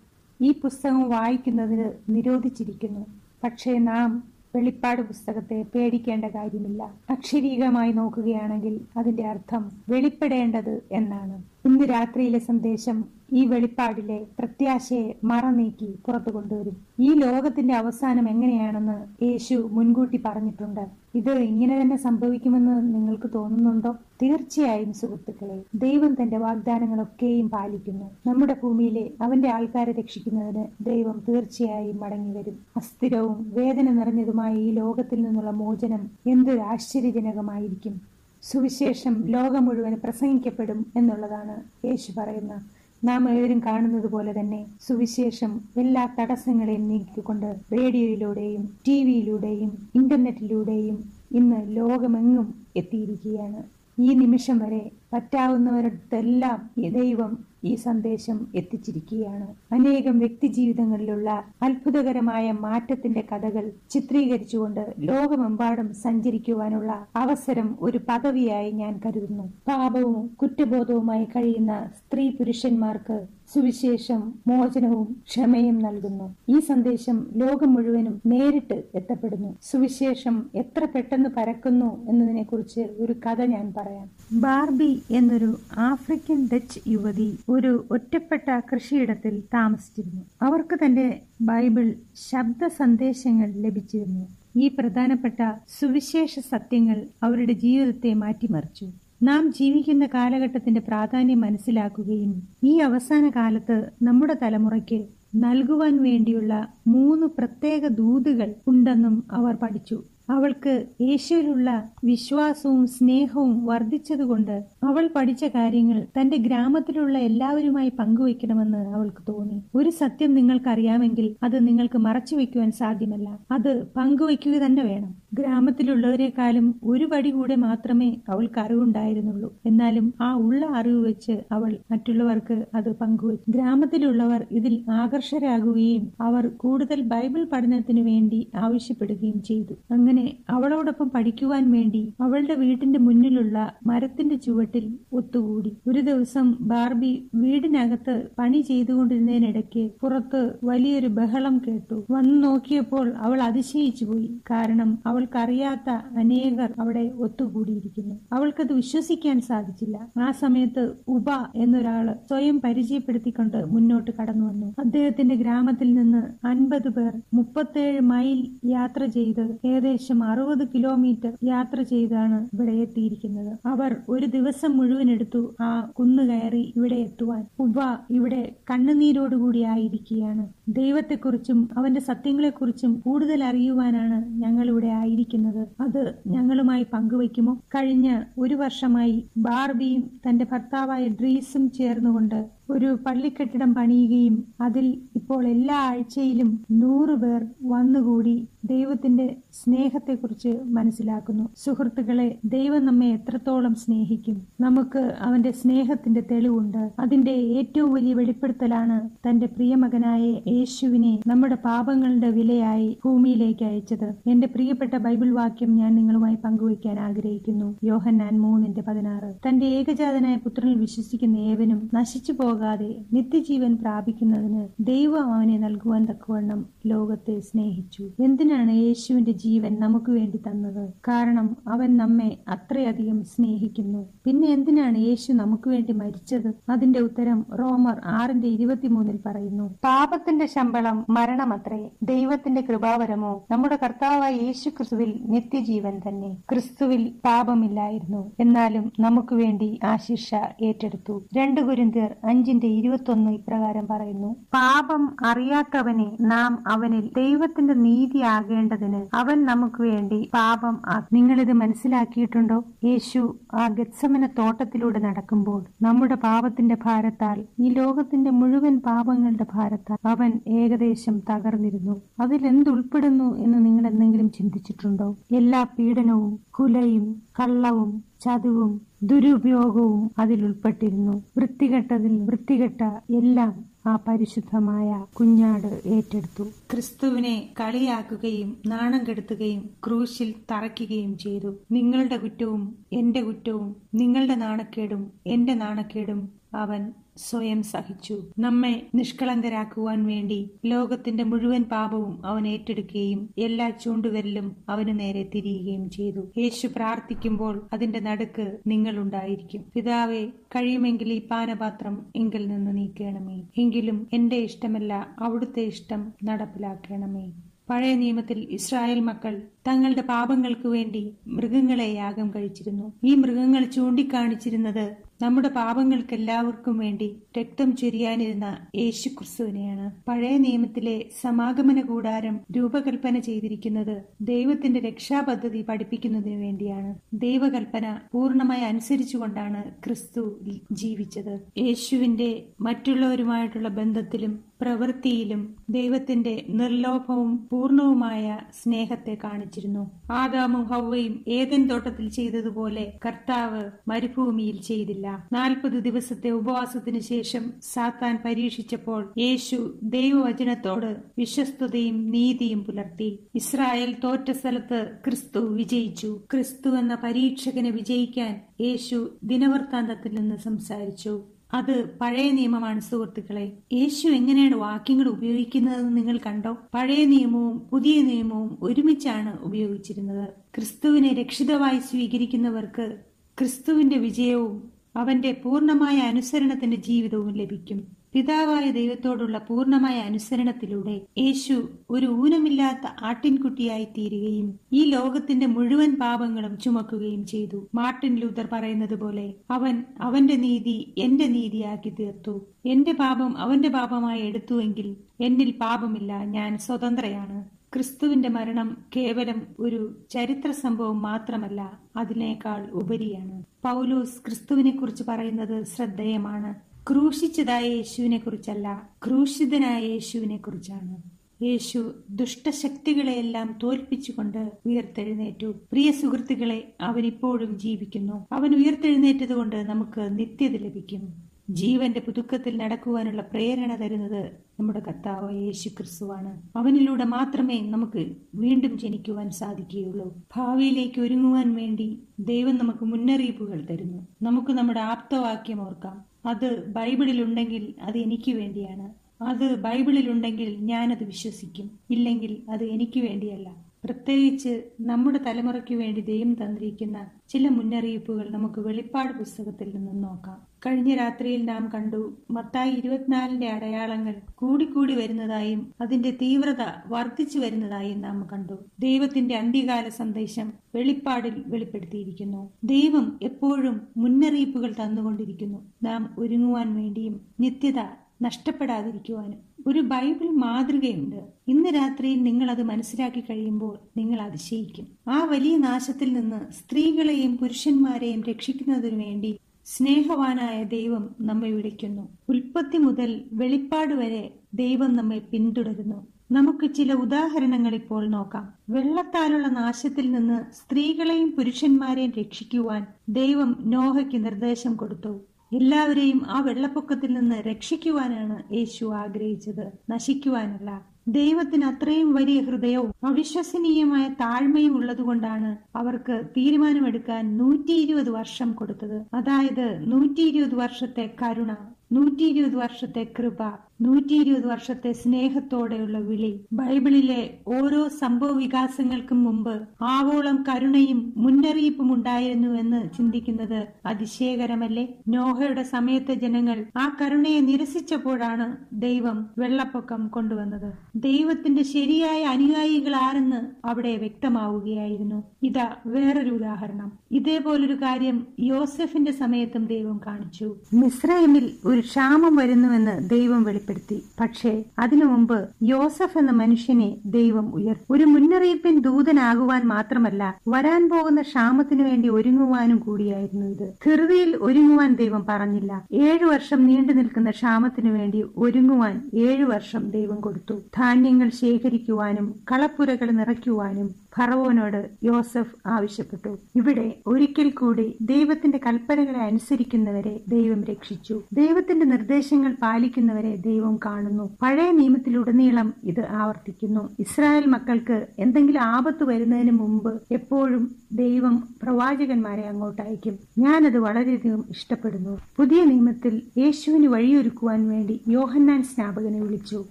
ഈ 0.42 0.52
പുസ്തകം 0.52 1.10
വായിക്കുന്നതിന് 1.10 1.92
നിരോധിച്ചിരിക്കുന്നു. 2.10 3.06
പക്ഷേ 3.44 3.78
നാം 3.78 4.24
വെളിപ്പാട് 4.56 5.02
പുസ്തകത്തെ 5.02 5.66
പേടിക്കേണ്ട 5.76 6.26
കാര്യമില്ല. 6.26 6.92
അക്ഷരീകമായി 7.10 7.92
നോക്കുകയാണെങ്കിൽ 7.92 8.82
അതിന്റെ 8.98 9.28
അർത്ഥം 9.28 9.72
വെളിപ്പെടേണ്ടത് 9.90 10.82
എന്നാണ്. 10.92 11.55
ഇന്ന് 11.66 11.86
രാത്രിയിലെ 11.90 12.40
സന്ദേശം 12.40 13.06
ഈ 13.34 13.46
വെളിപ്പാടിലെ 13.46 14.26
പ്രത്യാശയെ 14.40 15.16
മറനീക്കി 15.24 15.96
പുറത്തു 16.06 16.32
കൊണ്ടുവരും. 16.32 16.78
ഈ 17.00 17.14
ലോകത്തിന്റെ 17.14 17.74
അവസാനം 17.74 18.30
എങ്ങനെയാണെന്ന് 18.30 19.24
യേശു 19.24 19.70
മുൻകൂട്ടി 19.72 20.22
പറഞ്ഞിട്ടുണ്ട്. 20.26 20.84
ഇത് 21.16 21.32
ഇങ്ങനെ 21.32 21.82
തന്നെ 21.82 21.96
സംഭവിക്കുമെന്ന് 21.96 22.96
നിങ്ങൾക്ക് 22.96 23.30
തോന്നുന്നുണ്ടോ? 23.34 23.96
തീർച്ചയായും 24.22 24.94
സുഹൃത്തുക്കളെ 24.94 25.64
ദൈവം 25.76 26.16
തന്റെ 26.22 26.38
വാഗ്ദാനങ്ങളൊക്കെയും 26.38 27.50
പാലിക്കുന്നു. 27.50 28.06
നമ്മുടെ 28.28 28.58
ഭൂമിയിലെ 28.64 29.10
അവന്റെ 29.22 29.50
ആൾക്കാരെ 29.50 29.92
രക്ഷിക്കുന്നതിന് 29.92 30.66
ദൈവം 30.82 31.24
തീർച്ചയായും 31.30 32.00
മടങ്ങി 32.00 32.34
വരും. 32.38 32.60
അസ്ഥിരവും 32.78 33.52
വേദന 33.54 33.90
നിറഞ്ഞതുമായ 33.90 34.56
ഈ 34.56 34.72
ലോകത്തിൽ 34.72 35.22
നിന്നുള്ള 35.22 35.52
മോചനം 35.52 36.04
എന്തൊരു 36.28 36.60
ആശ്ചര്യജനകമായിരിക്കും. 36.60 38.15
സുവിശേഷം 38.52 39.14
ലോകം 39.28 39.66
മുഴുവൻ 39.66 39.94
പ്രസംഗിക്കപ്പെടും 40.04 40.86
എന്നുള്ളതാണ് 40.96 41.56
യേശു 41.88 42.12
പറയുന്ന. 42.18 42.56
നാം 43.04 43.30
ഏവരും 43.30 43.60
കാണുന്നത് 43.66 44.08
പോലെ 44.12 44.40
തന്നെ 44.40 44.66
സുവിശേഷം 44.88 45.62
എല്ലാ 45.78 46.04
തടസ്സങ്ങളെയും 46.20 46.88
നീക്കിക്കൊണ്ട് 46.90 47.56
റേഡിയോയിലൂടെയും 47.74 48.64
ടി 48.88 49.04
വിയിലൂടെയും 49.04 49.72
ഇന്റർനെറ്റിലൂടെയും 49.96 50.98
ഇന്ന് 51.32 51.60
ലോകമെങ്ങും 51.76 52.48
എത്തിയിരിക്കുകയാണ്. 52.76 53.64
ഈ 53.98 54.14
നിമിഷം 54.14 54.58
വരെ 54.60 54.92
പറ്റാവുന്നവരടുത്തെല്ലാം 55.16 56.92
ദൈവം 56.92 57.56
ഈ 57.64 57.76
സന്ദേശം 57.76 58.48
എത്തിച്ചിരിക്കുകയാണ്. 58.56 59.48
അനേകം 59.74 60.20
വ്യക്തിജീവിതങ്ങളിലുള്ള 60.20 61.44
അത്ഭുതകരമായ 61.64 62.52
മാറ്റത്തിന്റെ 62.52 63.24
കഥകൾ 63.32 63.72
ചിത്രീകരിച്ചുകൊണ്ട് 63.90 64.94
ലോകമെമ്പാടും 65.00 65.94
സഞ്ചരിക്കുവാനുള്ള 65.94 67.06
അവസരം 67.16 67.76
ഒരു 67.82 68.00
പദവിയായി 68.10 68.72
ഞാൻ 68.72 69.00
കരുതുന്നു. 69.06 69.44
പാപവും 69.68 70.28
കുറ്റബോധവുമായി 70.42 71.26
കഴിയുന്ന 71.26 71.90
സ്ത്രീ 71.98 72.30
പുരുഷന്മാർക്ക് 72.30 73.28
സുവിശേഷം 73.54 74.34
മോചനവും 74.48 75.16
ക്ഷമയും 75.28 75.80
നൽകുന്നു. 75.80 76.36
ഈ 76.50 76.60
സന്ദേശം 76.60 77.28
ലോകം 77.36 77.74
മുഴുവനും 77.74 78.22
നേരിട്ട് 78.26 78.84
എത്തപ്പെടുന്നു. 78.96 79.58
സുവിശേഷം 79.64 80.46
എത്ര 80.56 80.88
പെട്ടെന്ന് 80.96 81.30
പരക്കുന്നു 81.38 82.10
എന്നതിനെ 82.10 82.44
കുറിച്ച് 82.44 82.80
ഒരു 82.80 83.14
കഥ 83.14 83.42
ഞാൻ 83.42 83.74
പറയാം. 83.78 84.10
ബാർബി 84.42 85.02
എന്നൊരു 85.12 85.60
ആഫ്രിക്കൻ 85.78 86.50
ഡച്ച് 86.54 86.80
യുവതി 86.88 87.38
ഒരു 87.50 87.86
ഒറ്റപ്പെട്ട 87.92 88.60
കൃഷിയിടത്തിൽ 88.60 89.44
താമസിച്ചിരുന്നു. 89.54 90.22
അവർക്ക് 90.42 90.80
തന്റെ 90.86 91.22
ബൈബിൾ 91.42 91.94
ശബ്ദ 92.16 92.68
സന്ദേശങ്ങൾ 92.68 93.54
ലഭിച്ചിരുന്നു. 93.56 94.26
ഈ 94.56 94.68
പ്രധാനപ്പെട്ട 94.68 95.54
സുവിശേഷ 95.80 96.40
സത്യങ്ങൾ 96.40 97.04
അവരുടെ 97.24 97.54
ജീവിതത്തെ 97.54 98.14
മാറ്റിമറിച്ചു. 98.14 98.92
നാം 99.24 99.52
ജീവിക്കുന്ന 99.52 100.06
കാലഘട്ടത്തിന്റെ 100.06 100.82
പ്രാധാന്യം 100.82 101.42
മനസ്സിലാക്കുകയും 101.42 102.48
ഈ 102.64 102.80
അവസാന 102.80 103.30
കാലത്ത് 103.30 103.90
നമ്മുടെ 104.02 104.38
തലമുറയ്ക്ക് 104.42 105.06
നൽകുവാൻ 105.36 106.04
വേണ്ടിയുള്ള 106.04 106.68
മൂന്ന് 106.88 107.28
പ്രത്യേക 107.28 107.88
ദൂതുകൾ 107.88 108.54
ഉണ്ടെന്നും 108.68 109.24
അവർ 109.32 109.56
പഠിച്ചു. 109.56 110.04
അവൾക്ക് 110.30 110.74
യേശുവിലുള്ള 111.02 111.70
വിശ്വാസവും 112.04 112.88
സ്നേഹവും 112.88 113.66
വർദ്ധിച്ചതുകൊണ്ട് 113.66 114.56
അവൾ 114.84 115.10
പഠിച്ച 115.16 115.46
കാര്യങ്ങൾ 115.46 116.06
തന്റെ 116.20 116.38
ഗ്രാമത്തിലുള്ള 116.38 117.18
എല്ലാവരുമായി 117.18 117.92
പങ്കുവെക്കണമെന്ന് 118.00 118.90
അവൾക്ക് 118.90 119.24
തോന്നി. 119.30 119.58
ഒരു 119.76 119.90
സത്യം 119.90 120.34
നിങ്ങൾക്കറിയാമെങ്കിൽ 120.34 121.36
അത് 121.44 121.68
നിങ്ങൾക്ക് 121.68 121.98
മറച്ചു 121.98 122.36
വെക്കുവാൻ 122.36 122.72
സാധ്യമല്ല. 122.72 123.30
അത് 123.52 123.72
പങ്കുവെക്കുക 123.98 124.52
തന്നെ 124.52 124.84
വേണം. 124.84 125.12
ഗ്രാമത്തിലുള്ളവരെക്കാളും 125.34 126.76
ഒരു 126.84 127.06
പടി 127.06 127.30
കൂടെ 127.30 127.56
മാത്രമേ 127.56 128.10
അവൾക്ക് 128.30 128.60
അറിവുണ്ടായിരുന്നുള്ളൂ. 128.60 129.54
എന്നാലും 129.66 130.14
ആ 130.22 130.34
ഉള്ള 130.36 130.66
അറിവ് 130.66 131.08
വെച്ച് 131.08 131.32
അവൾ 131.52 131.78
മറ്റുള്ളവർക്ക് 131.92 132.66
അത് 132.76 132.96
പങ്കുവച്ചു. 132.96 133.52
ഗ്രാമത്തിലുള്ളവർ 133.52 134.46
ഇതിൽ 134.52 134.84
ആകർഷരാകുകയും 134.92 136.14
അവർ 136.22 136.48
കൂടുതൽ 136.48 137.02
ബൈബിൾ 137.02 137.48
പഠനത്തിനു 137.54 138.02
വേണ്ടി 138.02 138.48
ആവശ്യപ്പെടുകയും 138.56 139.42
ചെയ്തു. 139.42 139.74
അങ്ങനെ 139.92 140.15
അവളോടൊപ്പം 140.50 141.10
പഠിക്കുവാൻ 141.10 141.72
വേണ്ടി 141.72 142.14
അവളുടെ 142.22 142.56
വീട്ടിന്റെ 142.56 143.00
മുന്നിലുള്ള 143.00 143.58
മരത്തിന്റെ 143.86 144.36
ചുവട്ടിൽ 144.36 144.86
ഒത്തുകൂടി. 145.14 145.78
ഒരു 145.88 146.00
ദിവസം 146.00 146.58
ബാർബി 146.62 147.12
വീടിനകത്ത് 147.36 148.16
പണി 148.40 148.62
ചെയ്തുകൊണ്ടിരുന്നതിനിടയ്ക്ക് 148.62 149.92
പുറത്ത് 150.02 150.42
വലിയൊരു 150.64 151.08
ബഹളം 151.08 151.62
കേട്ടു. 151.68 152.06
വന്നു 152.12 152.48
നോക്കിയപ്പോൾ 152.48 153.14
അവൾ 153.18 153.42
അതിശയിച്ചു 153.42 154.06
പോയി. 154.06 154.42
കാരണം 154.52 155.00
അവൾക്കറിയാത്ത 155.06 155.90
അനേകർ 156.20 156.74
അവിടെ 156.80 157.12
ഒത്തുകൂടിയിരിക്കുന്നു. 157.18 158.16
അവൾക്കത് 158.34 158.74
വിശ്വസിക്കാൻ 158.74 159.42
സാധിച്ചില്ല. 159.42 159.98
ആ 160.20 160.32
സമയത്ത് 160.32 160.84
ഉബ 161.08 161.26
എന്നൊരാൾ 161.56 162.06
സ്വയം 162.28 162.62
പരിചയപ്പെടുത്തിക്കൊണ്ട് 162.62 163.66
മുന്നോട്ട് 163.66 164.12
കടന്നു 164.22 164.46
വന്നു. 164.46 164.74
അദ്ദേഹത്തിന്റെ 164.80 165.36
ഗ്രാമത്തിൽ 165.36 165.94
നിന്ന് 165.94 166.22
അൻപത് 166.48 166.90
പേർ 166.90 167.14
മുപ്പത്തേഴ് 167.34 168.00
മൈൽ 168.02 168.40
യാത്ര 168.66 169.06
ചെയ്ത് 169.06 169.44
ഏകദേശം 169.66 170.05
അറുപത് 170.24 170.68
കിലോമീറ്റർ 170.76 171.38
യാത്ര 171.44 171.82
ചെയ്താണ് 171.82 172.50
ഇവിടെ 172.54 172.72
എത്തിയിരിക്കുന്നത്. 172.72 173.58
അവർ 173.66 173.96
ഒരു 174.10 174.26
ദിവസം 174.26 174.78
മുഴുവൻ 174.78 175.12
എടുത്തു 175.12 175.56
ആ 175.62 175.92
കുന്നു 176.00 176.24
കയറി 176.24 176.74
ഇവിടെ 176.78 176.96
എത്തുവാൻ. 176.96 177.46
ഉവ്വ 177.60 177.98
ഇവിടെ 178.12 178.56
കണ്ണുനീരോടുകൂടി 178.70 179.64
ആയിരിക്കുകയാണ്. 179.64 180.48
ദൈവത്തെക്കുറിച്ചും 180.70 181.70
അവന്റെ 181.78 182.02
സത്യങ്ങളെക്കുറിച്ചും 182.02 183.00
കൂടുതൽ 183.06 183.44
അറിയുവാനാണ് 183.44 184.42
ഞങ്ങൾ 184.42 184.68
ഇവിടെ 184.68 184.88
ആയിരിക്കുന്നത്. 184.88 185.68
അത് 185.82 186.14
ഞങ്ങളുമായി 186.28 186.86
പങ്കുവയ്ക്കുമോ? 186.94 187.56
കഴിഞ്ഞ 187.56 188.22
ഒരു 188.38 188.56
വർഷമായി 188.56 189.26
ബാർബിയും 189.38 190.10
തന്റെ 190.30 190.46
ഭർത്താവായ 190.52 191.08
ഡ്രീസും 191.08 191.72
ചേർന്നുകൊണ്ട് 191.72 192.46
ഒരു 192.70 192.98
പള്ളിക്കെട്ടിടം 193.06 193.74
പണിയുകയും 193.74 194.44
അതിൽ 194.62 195.02
ഇപ്പോൾ 195.16 195.48
എല്ലാ 195.48 195.76
ആഴ്ചയിലും 195.76 196.66
നൂറ് 196.72 197.10
പേർ 197.10 197.46
വന്നുകൂടി 197.64 198.48
ദൈവത്തിന്റെ 198.66 199.36
സ്നേഹത്തെക്കുറിച്ച് 199.52 200.60
മനസ്സിലാക്കുന്നു. 200.66 201.50
സുഹൃത്തുക്കളെ 201.58 202.38
ദൈവം 202.46 202.86
നമ്മെ 202.86 203.08
എത്രത്തോളം 203.08 203.76
സ്നേഹിക്കും. 203.76 204.42
നമുക്ക് 204.62 205.16
അവന്റെ 205.20 205.52
സ്നേഹത്തിന്റെ 205.52 206.24
തെളിവുണ്ട്. 206.32 206.92
അതിന്റെ 207.00 207.32
ഏറ്റവും 207.32 207.94
വലിയ 207.94 208.14
വെളിപ്പെടുത്തലാണ് 208.14 209.10
തന്റെ 209.30 209.46
പ്രിയമകനായ 209.46 210.32
യേശുവിനെ 210.56 211.20
നമ്മുടെ 211.28 211.56
പാപങ്ങളുടെ 211.56 212.30
വിലയായി 212.30 212.98
ഭൂമിയിലേക്ക് 213.06 213.66
അയച്ചത്. 213.66 214.14
എന്റെ 214.28 214.48
പ്രിയപ്പെട്ട 214.48 214.98
ബൈബിൾ 214.98 215.30
വാക്യം 215.32 215.76
ഞാൻ 215.76 215.96
നിങ്ങളുമായി 215.96 216.36
പങ്കുവയ്ക്കാൻ 216.36 217.00
ആഗ്രഹിക്കുന്നു. 217.00 217.76
യോഹന്നാൻ 217.84 218.42
മൂന്നിന്റെ 218.42 218.82
പതിനാറ്. 218.82 219.34
തന്റെ 219.48 219.66
ഏകജാതനായ 219.66 220.36
പുത്രനിൽ 220.36 220.76
വിശ്വസിക്കുന്ന 220.76 221.38
ഏവനും 221.38 221.90
നശിച്ചു 221.94 222.32
പോകാതെ 222.32 222.96
നിത്യജീവൻ 223.14 223.78
പ്രാപിക്കുന്നതിന് 223.78 224.68
ദൈവം 224.80 225.34
അവനെ 225.34 225.58
നൽകുവാൻ 225.58 226.06
തക്കവണ്ണം 226.06 226.66
ലോകത്തെ 226.86 227.40
സ്നേഹിച്ചു. 227.40 228.10
എന്തിനാണ് 228.20 228.72
യേശുവിന്റെ 228.72 229.32
ജീവൻ 229.32 229.78
നമുക്ക് 229.80 230.12
വേണ്ടി 230.12 230.38
തന്നത്? 230.38 230.90
കാരണം 231.08 231.58
അവൻ 231.68 231.98
നമ്മെ 231.98 232.38
അത്രയധികം 232.48 233.24
സ്നേഹിക്കുന്നു. 233.24 234.06
പിന്നെ 234.26 234.48
എന്തിനാണ് 234.48 234.98
യേശു 234.98 235.34
നമുക്ക് 235.34 235.70
വേണ്ടി 235.70 235.94
മരിച്ചത്? 235.94 236.54
അതിന്റെ 236.70 237.00
ഉത്തരം 237.00 237.46
റോമർ 237.60 238.02
ആറിന്റെ 238.06 238.48
ഇരുപത്തിമൂന്നിൽ 238.48 239.20
പറയുന്നു. 239.26 239.76
പാപത്തിന്റെ 239.84 240.45
ശമ്പളം 240.46 241.06
മരണമത്രേ 241.10 241.90
ദൈവത്തിന്റെ 242.04 242.62
കൃപാവരമോ 242.62 243.46
നമ്മുടെ 243.52 243.76
കർത്താവായ 243.76 244.36
യേശു 244.36 244.70
ക്രിസ്തുവിൽ 244.70 245.22
നിത്യജീവൻ 245.26 246.02
തന്നെ. 246.08 246.38
ക്രിസ്തുവിൽ 246.52 247.14
പാപമില്ലായിരുന്നു. 247.26 248.32
എന്നാലും 248.40 248.92
നമുക്ക് 249.00 249.36
വേണ്ടി 249.36 249.80
ആ 249.84 249.96
ശിക്ഷ 249.98 250.30
ഏറ്റെടുത്തു. 250.62 251.26
രണ്ടു 251.38 251.62
ഗുരുന്തിയർ 251.62 252.16
അഞ്ചിന്റെ 252.24 252.68
ഇരുപത്തൊന്ന് 252.68 253.32
ഇപ്രകാരം 253.32 253.88
പറയുന്നു 253.92 254.36
പാപം 254.54 255.16
അറിയാത്തവനെ 255.26 256.18
നാം 256.22 256.64
അവനിൽ 256.68 257.12
ദൈവത്തിന്റെ 257.18 257.74
നീതി 257.74 258.22
ആകേണ്ടതിന് 258.22 259.08
അവൻ 259.14 259.46
നമുക്ക് 259.46 259.82
വേണ്ടി 259.82 260.30
പാപം 260.34 260.76
നിങ്ങളിത് 261.14 261.54
മനസ്സിലാക്കിയിട്ടുണ്ടോ? 261.54 262.64
യേശു 262.86 263.22
ആ 263.54 263.68
ഗത്സമന 263.68 264.28
തോട്ടത്തിലൂടെ 264.40 265.00
നടക്കുമ്പോൾ 265.00 265.66
നമ്മുടെ 265.82 266.16
പാപത്തിന്റെ 266.16 266.76
ഭാരത്താൽ 266.86 267.46
ഈ 267.60 267.70
ലോകത്തിന്റെ 267.70 268.32
മുഴുവൻ 268.32 268.80
പാപങ്ങളുടെ 268.80 269.46
ഭാരത്താൽ 269.54 269.98
അവൻ 270.08 270.32
ഏകദേശം 270.48 271.22
തകർന്നിരുന്നു. 271.30 272.02
അതിൽ 272.20 272.48
എന്തുൾപ്പെടുന്നു 272.48 273.38
എന്ന് 273.38 273.66
നിങ്ങൾ 273.66 273.88
എന്തെങ്കിലും 273.88 274.32
ചിന്തിച്ചിട്ടുണ്ടോ? 274.32 275.18
എല്ലാ 275.36 275.64
പീഡനവും 275.64 276.40
കുലയും 276.60 277.22
കള്ളവും 277.40 278.04
ചതിവും 278.22 278.82
ദുരുപയോഗവും 279.04 280.12
അതിൽ 280.18 280.46
ഉൾപ്പെട്ടിരുന്നു 280.46 281.24
വൃത്തികെട്ടതിൽ 281.38 282.18
വൃത്തികെട്ട 282.26 282.82
എല്ലാം 283.14 283.66
ആ 283.88 283.96
പരിശുദ്ധമായ 284.08 285.06
കുഞ്ഞാട് 285.20 285.82
ഏറ്റെടുത്തു. 285.86 286.44
ക്രിസ്തുവിനെ 286.44 287.54
കളിയാക്കുകയും 287.60 288.58
നാണം 288.68 289.04
കെടുത്തുകയും 289.10 289.70
ക്രൂശിൽ 289.88 290.34
തറയ്ക്കുകയും 290.52 291.18
ചെയ്തു. 291.18 291.56
നിങ്ങളുടെ 291.72 292.18
കുറ്റവും 292.18 292.76
എന്റെ 292.94 293.22
കുറ്റവും 293.22 293.76
നിങ്ങളുടെ 293.96 294.36
നാണക്കേടും 294.36 295.12
എന്റെ 295.28 295.54
നാണക്കേടും 295.54 296.30
അവൻ 296.56 296.92
സ്വയം 297.18 297.64
സഹിച്ചു. 297.64 298.26
നമ്മെ 298.40 298.88
നിഷ്കളങ്കരാക്കുവാൻ 298.96 300.06
വേണ്ടി 300.06 300.50
ലോകത്തിന്റെ 300.66 301.24
മുഴുവൻ 301.24 301.64
പാപവും 301.64 302.26
അവൻ 302.26 302.48
ഏറ്റെടുക്കുകയും 302.48 303.30
എല്ലാ 303.38 303.70
ചൂണ്ടുവരലും 303.70 304.56
അവന് 304.70 305.00
നേരെ 305.00 305.24
തിരിയുകയും 305.36 305.90
ചെയ്തു. 305.90 306.20
യേശു 306.38 306.68
പ്രാർത്ഥിക്കുമ്പോൾ 306.68 307.68
അതിന്റെ 307.74 308.00
നടുക്ക് 308.00 308.58
നിങ്ങളുണ്ടായിരിക്കും. 308.68 309.66
പിതാവെ 309.76 310.26
കഴിയുമെങ്കിൽ 310.26 311.14
ഈ 311.14 311.28
പാനപാത്രം 311.28 312.06
എങ്കിൽ 312.16 312.48
നിന്ന് 312.48 312.78
നീക്കണമേ. 312.78 313.42
എങ്കിലും 313.58 314.08
എന്റെ 314.14 314.36
ഇഷ്ടമല്ല 314.36 315.16
അവിടുത്തെ 315.20 315.60
ഇഷ്ടം 315.60 316.14
നടപ്പിലാക്കണമേ. 316.24 317.32
പഴയ 317.70 317.96
നിയമത്തിൽ 317.96 318.48
ഇസ്രായേൽ 318.50 319.00
മക്കൾ 319.00 319.42
തങ്ങളുടെ 319.68 320.02
പാപങ്ങൾക്ക് 320.02 320.68
വേണ്ടി 320.68 321.14
മൃഗങ്ങളെ 321.28 321.94
യാഗം 321.94 322.32
കഴിച്ചിരുന്നു. 322.36 322.94
ഈ 323.04 323.16
മൃഗങ്ങൾ 323.16 323.66
ചൂണ്ടിക്കാണിച്ചിരുന്നത് 323.66 324.86
നമ്മുടെ 325.22 325.48
പാപങ്ങൾക്ക് 325.48 326.14
എല്ലാവർക്കും 326.14 326.78
വേണ്ടി 326.78 327.16
രക്തം 327.38 327.76
ചൊരിയാനിരുന്ന 327.76 328.48
യേശു 328.76 329.10
ക്രിസ്തുവിനെയാണ് 329.10 329.92
പഴയ 330.08 330.38
നിയമത്തിലെ 330.38 331.06
സമാഗമന 331.22 331.82
കൂടാരം 331.82 332.40
രൂപകൽപ്പന 332.52 333.20
ചെയ്തിരിക്കുന്നത് 333.20 333.96
ദൈവത്തിന്റെ 334.22 334.80
രക്ഷാപദ്ധതി 334.80 335.62
പഠിപ്പിക്കുന്നതിനു 335.62 336.36
വേണ്ടിയാണ്. 336.36 336.92
ദൈവകൽപ്പന 337.14 338.00
പൂർണമായി 338.12 338.62
അനുസരിച്ചുകൊണ്ടാണ് 338.62 339.64
ക്രിസ്തു 339.84 340.24
ജീവിച്ചത്. 340.72 341.34
യേശുവിന്റെ 341.58 342.30
മറ്റുള്ളവരുമായിട്ടുള്ള 342.62 343.68
ബന്ധത്തിലും 343.68 344.34
പ്രവൃത്തിയിലും 344.62 345.56
ദൈവത്തിന്റെ 345.70 346.46
നിർലോഭവും 346.50 347.48
പൂർണവുമായ 347.52 348.40
സ്നേഹത്തെ 348.64 349.16
കാണിച്ചിരുന്നു 349.56 349.84
ആദാമും 350.12 350.64
ഹൗവയും 350.64 351.24
ഏതൻ 351.28 351.68
തോട്ടത്തിൽ 351.68 352.10
ചെയ്തതുപോലെ 352.10 352.84
കർത്താവ് 353.06 353.64
മരുഭൂമിയിൽ 353.88 354.58
ചെയ്തില്ല. 354.62 355.08
നാൽപ്പത് 355.34 355.78
ദിവസത്തെ 355.88 356.30
ഉപവാസത്തിന് 356.30 357.00
ശേഷം 357.00 357.44
സാത്താൻ 357.74 358.16
പരീക്ഷിച്ചപ്പോൾ 358.26 359.02
യേശു 359.18 359.58
ദൈവവചനത്തോട് 359.84 360.92
വിശ്വസ്തതയും 361.18 362.12
നീതിയും 362.12 362.64
പുലർത്തി. 362.64 363.10
ഇസ്രായേൽ 363.36 363.96
തോറ്റ 364.04 364.32
സ്ഥലത്ത് 364.32 364.80
ക്രിസ്തു 365.06 365.40
വിജയിച്ചു. 365.40 366.20
ക്രിസ്തു 366.34 366.70
എന്ന 366.70 366.96
പരീക്ഷകനെ 367.04 367.70
വിജയിക്കാൻ 367.70 368.34
യേശു 368.62 368.98
ദിനവൃത്താന്തത്തിൽ 369.24 370.12
നിന്ന് 370.16 370.38
സംസാരിച്ചു. 370.38 371.14
അത് 371.54 371.98
പഴയ 372.02 372.32
നിയമമാണ് 372.32 372.80
സുഹൃത്തുക്കളെ. 372.82 373.58
യേശു 373.74 374.08
എങ്ങനെയാണ് 374.08 374.56
വാക്യങ്ങൾ 374.56 375.08
ഉപയോഗിക്കുന്നതെന്ന് 375.08 375.98
നിങ്ങൾ 375.98 376.20
കണ്ടോ? 376.26 376.58
പഴയ 376.74 377.06
നിയമവും 377.06 377.58
പുതിയ 377.60 378.02
നിയമവും 378.02 378.58
ഒരുമിച്ചാണ് 378.62 379.40
ഉപയോഗിച്ചിരുന്നത്. 379.40 380.30
ക്രിസ്തുവിനെ 380.56 381.14
രക്ഷിതമായി 381.14 381.80
സ്വീകരിക്കുന്നവർക്ക് 381.80 382.98
ക്രിസ്തുവിന്റെ 383.40 383.98
വിജയവും 383.98 384.72
അവന്റെ 384.96 385.42
പൂർണമായ 385.44 386.00
അനുസരണത്തിന്റെ 386.00 386.78
ജീവിതവും 386.78 387.34
ലഭിക്കും. 387.34 387.95
പിതാവായ 388.16 388.72
ദൈവത്തോടുള്ള 388.72 389.38
പൂർണമായ 389.38 390.00
അനുസരണത്തിലൂടെ 390.00 391.02
യേശു 391.18 391.70
ഒരു 391.90 392.06
ഊനമില്ലാത്ത 392.06 393.04
ആട്ടിൻകുട്ടിയായി 393.04 393.86
തീരുകയും 393.86 394.60
ഈ 394.74 394.86
ലോകത്തിന്റെ 394.86 395.46
മുഴുവൻ 395.46 395.96
പാപങ്ങളും 395.96 396.58
ചുമക്കുകയും 396.58 397.26
ചെയ്തു. 397.26 397.68
മാർട്ടിൻ 397.76 398.16
ലൂതർ 398.16 398.50
പറയുന്നത് 398.52 398.96
പോലെ 399.00 399.34
അവൻ 399.52 399.84
അവന്റെ 400.02 400.36
നീതി 400.36 400.96
എന്റെ 400.98 401.26
നീതിയാക്കി 401.26 401.90
തീർത്തു. 401.90 402.46
എന്റെ 402.66 402.92
പാപം 402.94 403.38
അവന്റെ 403.38 403.70
പാപമായി 403.70 404.22
എടുത്തുവെങ്കിൽ 404.22 404.96
എന്നിൽ 405.22 405.52
പാപമില്ല 405.52 406.24
ഞാൻ 406.24 406.58
സ്വതന്ത്രയാണ്. 406.58 407.56
ക്രിസ്തുവിന്റെ 407.74 408.30
മരണം 408.30 408.78
കേവലം 408.96 409.42
ഒരു 409.60 409.98
ചരിത്ര 410.10 410.52
സംഭവം 410.52 411.02
മാത്രമല്ല 411.02 411.80
അതിനേക്കാൾ 411.98 412.70
ഉപരിയാണ്. 412.72 413.44
പൗലോസ് 413.64 414.26
ക്രിസ്തുവിനെ 414.26 414.72
കുറിച്ച് 414.72 415.04
പറയുന്നത് 415.08 415.64
ശ്രദ്ധേയമാണ്. 415.64 416.65
ക്രൂശിച്ചതായ 416.90 417.64
യേശുവിനെ 417.70 418.18
കുറിച്ചല്ല 418.18 418.90
ക്രൂശിതനായ 419.06 419.84
യേശുവിനെ 419.84 420.38
കുറിച്ചാണ് 420.38 421.16
യേശു 421.44 421.94
ദുഷ്ടശക്തികളെയെല്ലാം 422.10 423.60
തോൽപ്പിച്ചുകൊണ്ട് 423.64 424.52
ഉയർത്തെഴുന്നേറ്റു. 424.66 425.46
പ്രിയ 425.46 425.92
സുഹൃത്തുക്കളെ 425.92 426.76
അവൻ 426.82 427.06
ഇപ്പോഴും 427.06 427.60
ജീവിക്കുന്നു. 427.60 428.28
അവൻ 428.32 428.56
ഉയർത്തെഴുന്നേറ്റത് 428.56 429.34
കൊണ്ട് 429.34 429.56
നമുക്ക് 429.56 430.20
നിത്യത 430.20 430.52
ലഭിക്കും. 430.52 431.35
ജീവന്റെ 431.50 432.00
പുതുക്കത്തിൽ 432.00 432.58
നടക്കുവാനുള്ള 432.58 433.22
പ്രേരണ 433.22 433.76
തരുന്നത് 433.76 434.32
നമ്മുടെ 434.60 434.80
കർത്താവ് 434.80 435.36
യേശു 435.36 435.70
ക്രിസ്തുവാണ്. 435.70 436.58
അവനിലൂടെ 436.58 437.04
മാത്രമേ 437.04 437.62
നമുക്ക് 437.62 438.16
വീണ്ടും 438.36 438.80
ജനിക്കുവാൻ 438.80 439.30
സാധിക്കുകയുള്ളൂ. 439.30 440.24
ഭാവിയിലേക്ക് 440.38 441.02
ഒരുങ്ങുവാൻ 441.02 441.56
വേണ്ടി 441.56 442.00
ദൈവം 442.20 442.56
നമുക്ക് 442.56 442.86
മുന്നറിയിപ്പുകൾ 442.86 443.66
തരുന്നു. 443.70 444.08
നമുക്ക് 444.22 444.52
നമ്മുടെ 444.52 444.80
ആപ്തവാക്യം 444.80 445.62
ഓർക്കാം. 445.62 446.06
അത് 446.26 446.68
ബൈബിളിൽ 446.68 447.22
ഉണ്ടെങ്കിൽ 447.22 447.74
അത് 447.82 447.98
എനിക്ക് 447.98 448.32
വേണ്ടിയാണ്. 448.32 448.94
അത് 449.24 449.56
ബൈബിളിൽ 449.56 450.10
ഉണ്ടെങ്കിൽ 450.10 450.58
ഞാനത് 450.60 451.04
വിശ്വസിക്കും. 451.04 451.72
ഇല്ലെങ്കിൽ 451.90 452.38
അത് 452.50 452.64
എനിക്ക് 452.64 453.00
വേണ്ടിയല്ല. 453.00 453.65
പ്രത്യേകിച്ച് 453.86 454.64
നമ്മുടെ 454.82 455.18
തലമുറയ്ക്ക് 455.18 455.76
വേണ്ടി 455.76 456.02
ദൈവം 456.02 456.34
തന്നിരിക്കുന്ന 456.34 457.08
ചില 457.30 457.50
മുന്നറിയിപ്പുകൾ 457.50 458.30
നമുക്ക് 458.30 458.60
വെളിപ്പാട് 458.60 459.14
പുസ്തകത്തിൽ 459.14 459.76
നിന്നും 459.76 460.02
നോക്കാം. 460.02 460.56
കഴിഞ്ഞ 460.66 460.96
രാത്രിയിൽ 460.96 461.46
നാം 461.46 461.72
കണ്ടു 461.74 462.18
മത്തായി 462.32 462.72
ഇരുപത്തിനാലിന്റെ 462.72 463.48
അടയാളങ്ങൾ 463.48 464.16
കൂടിക്കൂടി 464.36 464.96
വരുന്നതായും 464.96 465.72
അതിന്റെ 465.82 466.12
തീവ്രത 466.12 466.62
വർദ്ധിച്ചു 466.88 467.40
വരുന്നതായും 467.40 468.02
നാം 468.02 468.28
കണ്ടു. 468.34 468.54
ദൈവത്തിന്റെ 468.80 469.36
അന്ത്യകാല 469.36 469.90
സന്ദേശം 469.90 470.54
വെളിപ്പാടിൽ 470.76 471.44
വെളിപ്പെടുത്തിയിരിക്കുന്നു. 471.48 472.50
ദൈവം 472.64 473.20
എപ്പോഴും 473.24 473.82
മുന്നറിയിപ്പുകൾ 473.98 474.76
തന്നുകൊണ്ടിരിക്കുന്നു. 474.84 475.60
നാം 475.84 476.16
ഒരുങ്ങുവാൻ 476.20 476.76
വേണ്ടിയും 476.76 477.22
നിത്യത 477.40 477.80
നഷ്ടപ്പെടാതിരിക്കുവാനും 478.22 479.55
ഒരു 479.68 479.80
ബൈബിൾ 479.80 480.28
മാതൃകയുണ്ട്. 480.28 481.28
ഇന്ന് 481.48 481.70
രാത്രി 481.76 482.16
നിങ്ങൾ 482.16 482.52
അത് 482.52 482.64
മനസ്സിലാക്കി 482.64 483.20
കഴിയുമ്പോൾ 483.20 483.78
നിങ്ങൾ 483.98 484.22
അതിശയിക്കും. 484.22 484.88
ആ 485.10 485.24
വലിയ 485.24 485.58
നാശത്തിൽ 485.58 486.14
നിന്ന് 486.14 486.54
സ്ത്രീകളെയും 486.54 487.38
പുരുഷന്മാരെയും 487.38 488.24
രക്ഷിക്കുന്നതിനു 488.30 489.04
വേണ്ടി 489.04 489.40
സ്നേഹവാനായ 489.66 490.64
ദൈവം 490.64 491.16
നമ്മെ 491.22 491.52
വിളിക്കുന്നു. 491.52 492.08
ഉൽപ്പത്തി 492.30 492.78
മുതൽ 492.78 493.22
വെളിപ്പാട് 493.34 493.94
വരെ 493.94 494.34
ദൈവം 494.54 494.96
നമ്മെ 494.96 495.20
പിന്തുടരുന്നു. 495.20 496.08
നമുക്ക് 496.32 496.74
ചില 496.74 496.94
ഉദാഹരണങ്ങൾ 496.94 497.76
ഇപ്പോൾ 497.76 498.08
നോക്കാം. 498.08 498.54
വെള്ളത്താലുള്ള 498.70 499.48
നാശത്തിൽ 499.48 500.12
നിന്ന് 500.12 500.56
സ്ത്രീകളെയും 500.56 501.32
പുരുഷന്മാരെയും 501.32 502.14
രക്ഷിക്കുവാൻ 502.20 502.88
ദൈവം 503.10 503.64
നോഹയ്ക്ക് 503.66 504.26
നിർദ്ദേശം 504.26 504.76
കൊടുത്തു. 504.76 505.22
എല്ലാവരെയും 505.56 506.22
ആ 506.30 506.40
വെള്ളപ്പൊക്കത്തിൽ 506.40 507.14
നിന്ന് 507.14 507.36
രക്ഷിക്കുവാനാണ് 507.36 508.38
യേശു 508.54 508.86
ആഗ്രഹിച്ചത്. 508.96 509.66
നശിക്കുവാനല്ല. 509.90 510.70
ദൈവത്തിന് 511.08 511.64
അത്രയും 511.64 512.14
വലിയ 512.14 512.40
ഹൃദയവും 512.42 512.94
അവിശ്വസനീയമായ 513.04 514.08
താഴ്മയും 514.08 514.76
ഉള്ളതുകൊണ്ടാണ് 514.76 515.78
അവർക്ക് 515.78 516.16
തീരുമാനമെടുക്കാൻ 516.38 517.38
നൂറ്റി 517.38 517.72
ഇരുപത് 517.72 518.10
വർഷം 518.10 518.52
കൊടുത്തത്. 518.52 518.98
അതായത് 519.14 519.68
നൂറ്റി 519.92 520.22
ഇരുപത് 520.22 520.56
വർഷത്തെ 520.56 521.16
കരുണ 521.22 521.52
നൂറ്റി 521.92 522.24
ഇരുപത് 522.24 522.56
വർഷത്തെ 522.56 523.04
കൃപ 523.20 523.42
നൂറ്റി 523.82 524.14
ഇരുപത് 524.14 524.48
വർഷത്തെ 524.48 524.92
സ്നേഹത്തോടെയുള്ള 524.92 525.98
വിളി. 525.98 526.42
ബൈബിളിലെ 526.54 527.38
ഓരോ 527.48 527.88
സംഭവ 527.88 528.32
വികാസങ്ങൾക്കും 528.32 529.24
മുമ്പ് 529.24 529.62
ആവോളം 529.82 530.44
കരുണയും 530.50 531.14
മുന്നറിയിപ്പും 531.18 531.94
ഉണ്ടായിരുന്നു 531.94 532.48
എന്ന് 532.48 532.90
ചിന്തിക്കുന്നത് 532.98 533.68
അതിശയകരമല്ലേ? 533.86 534.88
നോഹയുടെ 535.08 535.64
സമയത്തെ 535.64 536.14
ജനങ്ങൾ 536.14 536.66
ആ 536.78 536.98
കരുണയെ 537.02 537.40
നിരസിച്ചപ്പോഴാണ് 537.40 538.58
ദൈവം 538.74 539.28
വെള്ളപ്പൊക്കം 539.38 540.08
കൊണ്ടുവന്നത്. 540.08 540.74
ദൈവത്തിന്റെ 540.96 541.64
ശരിയായ 541.64 542.24
അനുയായികൾ 542.24 542.96
ആരെന്ന് 542.96 543.68
അവിടെ 543.68 543.96
വ്യക്തമാവുകയായിരുന്നു. 543.96 545.24
ഇതാ 545.44 545.76
വേറൊരു 545.88 546.30
ഉദാഹരണം. 546.30 546.92
ഇതേപോലൊരു 547.12 547.74
കാര്യം 547.74 548.28
യോസഫിന്റെ 548.40 549.12
സമയത്തും 549.12 549.66
ദൈവം 549.66 550.02
കാണിച്ചു. 550.08 550.56
മിസ്രൈമിൽ 550.74 551.52
ഒരു 551.66 551.80
ക്ഷാമം 551.80 552.36
വരുന്നുവെന്ന് 552.36 553.10
ദൈവം 553.10 553.44
വെളിപ്പെടുത്തി 553.66 554.04
പക്ഷേ 554.20 554.52
അതിനു 554.80 555.06
മുമ്പ് 555.06 555.38
യോസഫ് 555.64 556.18
എന്ന 556.18 556.32
മനുഷ്യനെ 556.32 556.98
ദൈവം 557.06 557.56
ഉയർത്തി 557.56 557.86
ഒരു 557.90 558.04
മുന്നറിയിപ്പിൻ 558.04 558.82
ദൂതനാകുവാൻ 558.82 559.62
മാത്രമല്ല 559.66 560.24
വരാൻ 560.48 560.90
പോകുന്ന 560.90 561.22
ക്ഷാമത്തിനു 561.22 561.84
വേണ്ടി 561.84 562.10
ഒരുങ്ങുവാനും 562.10 562.78
കൂടിയായിരുന്നു 562.78 563.46
ഇത്. 563.46 563.68
ധൃതിയിൽ 563.86 564.38
ഒരുങ്ങുവാൻ 564.42 564.96
ദൈവം 564.96 565.26
പറഞ്ഞില്ല. 565.30 565.72
ഏഴു 566.08 566.26
വർഷം 566.26 566.68
നീണ്ടു 566.68 566.94
നിൽക്കുന്ന 566.94 567.30
ക്ഷാമത്തിനു 567.30 567.92
വേണ്ടി 567.92 568.24
ഒരുങ്ങുവാൻ 568.38 568.96
ഏഴു 569.28 569.46
വർഷം 569.46 569.90
ദൈവം 569.90 570.20
കൊടുത്തു. 570.22 570.54
ധാന്യങ്ങൾ 570.78 571.30
ശേഖരിക്കുവാനും 571.42 572.28
കളപ്പുരകൾ 572.52 573.12
നിറയ്ക്കുവാനും 573.12 573.88
ഫറവോനോട് 574.18 574.90
യോസഫ് 575.04 575.68
ആവശ്യപ്പെട്ടു. 575.68 576.38
ഇവിടെ 576.56 576.96
ഒരിക്കൽ 577.08 577.50
കൂടി 577.50 577.98
ദൈവത്തിന്റെ 578.02 578.60
കൽപ്പനകളെ 578.66 579.20
അനുസരിക്കുന്നവരെ 579.20 580.20
ദൈവം 580.28 580.64
രക്ഷിച്ചു. 580.64 581.24
ദൈവത്തിന്റെ 581.34 581.86
നിർദ്ദേശങ്ങൾ 581.86 582.56
പാലിക്കുന്നവരെ 582.62 583.36
ദൈവം 583.36 583.80
കാണുന്നു. 583.86 584.38
പഴയ 584.42 584.72
നിയമത്തിലുടനീളം 584.72 585.74
ഇത് 585.84 586.08
ആവർത്തിക്കുന്നു. 586.10 586.90
ഇസ്രായേൽ 587.00 587.46
മക്കൾക്ക് 587.46 588.08
എന്തെങ്കിലും 588.20 588.62
ആപത്ത് 588.62 589.04
വരുന്നതിന് 589.04 589.52
മുമ്പ് 589.52 590.02
എപ്പോഴും 590.12 590.76
ദൈവം 590.92 591.44
പ്രവാചകന്മാരെ 591.64 592.42
അങ്ങോട്ട് 592.42 592.82
അയക്കും. 592.82 593.20
ഞാനത് 593.38 593.78
വളരെയധികം 593.78 594.44
ഇഷ്ടപ്പെടുന്നു. 594.50 595.18
പുതിയ 595.38 595.66
നിയമത്തിൽ 595.66 596.22
യേശുവിന് 596.38 596.88
വഴിയൊരുക്കുവാൻ 596.88 597.70
വേണ്ടി 597.70 598.02
യോഹന്നാൻ 598.08 598.64
സ്നാപകനെ 598.64 599.20
വിളിച്ചു. 599.20 599.66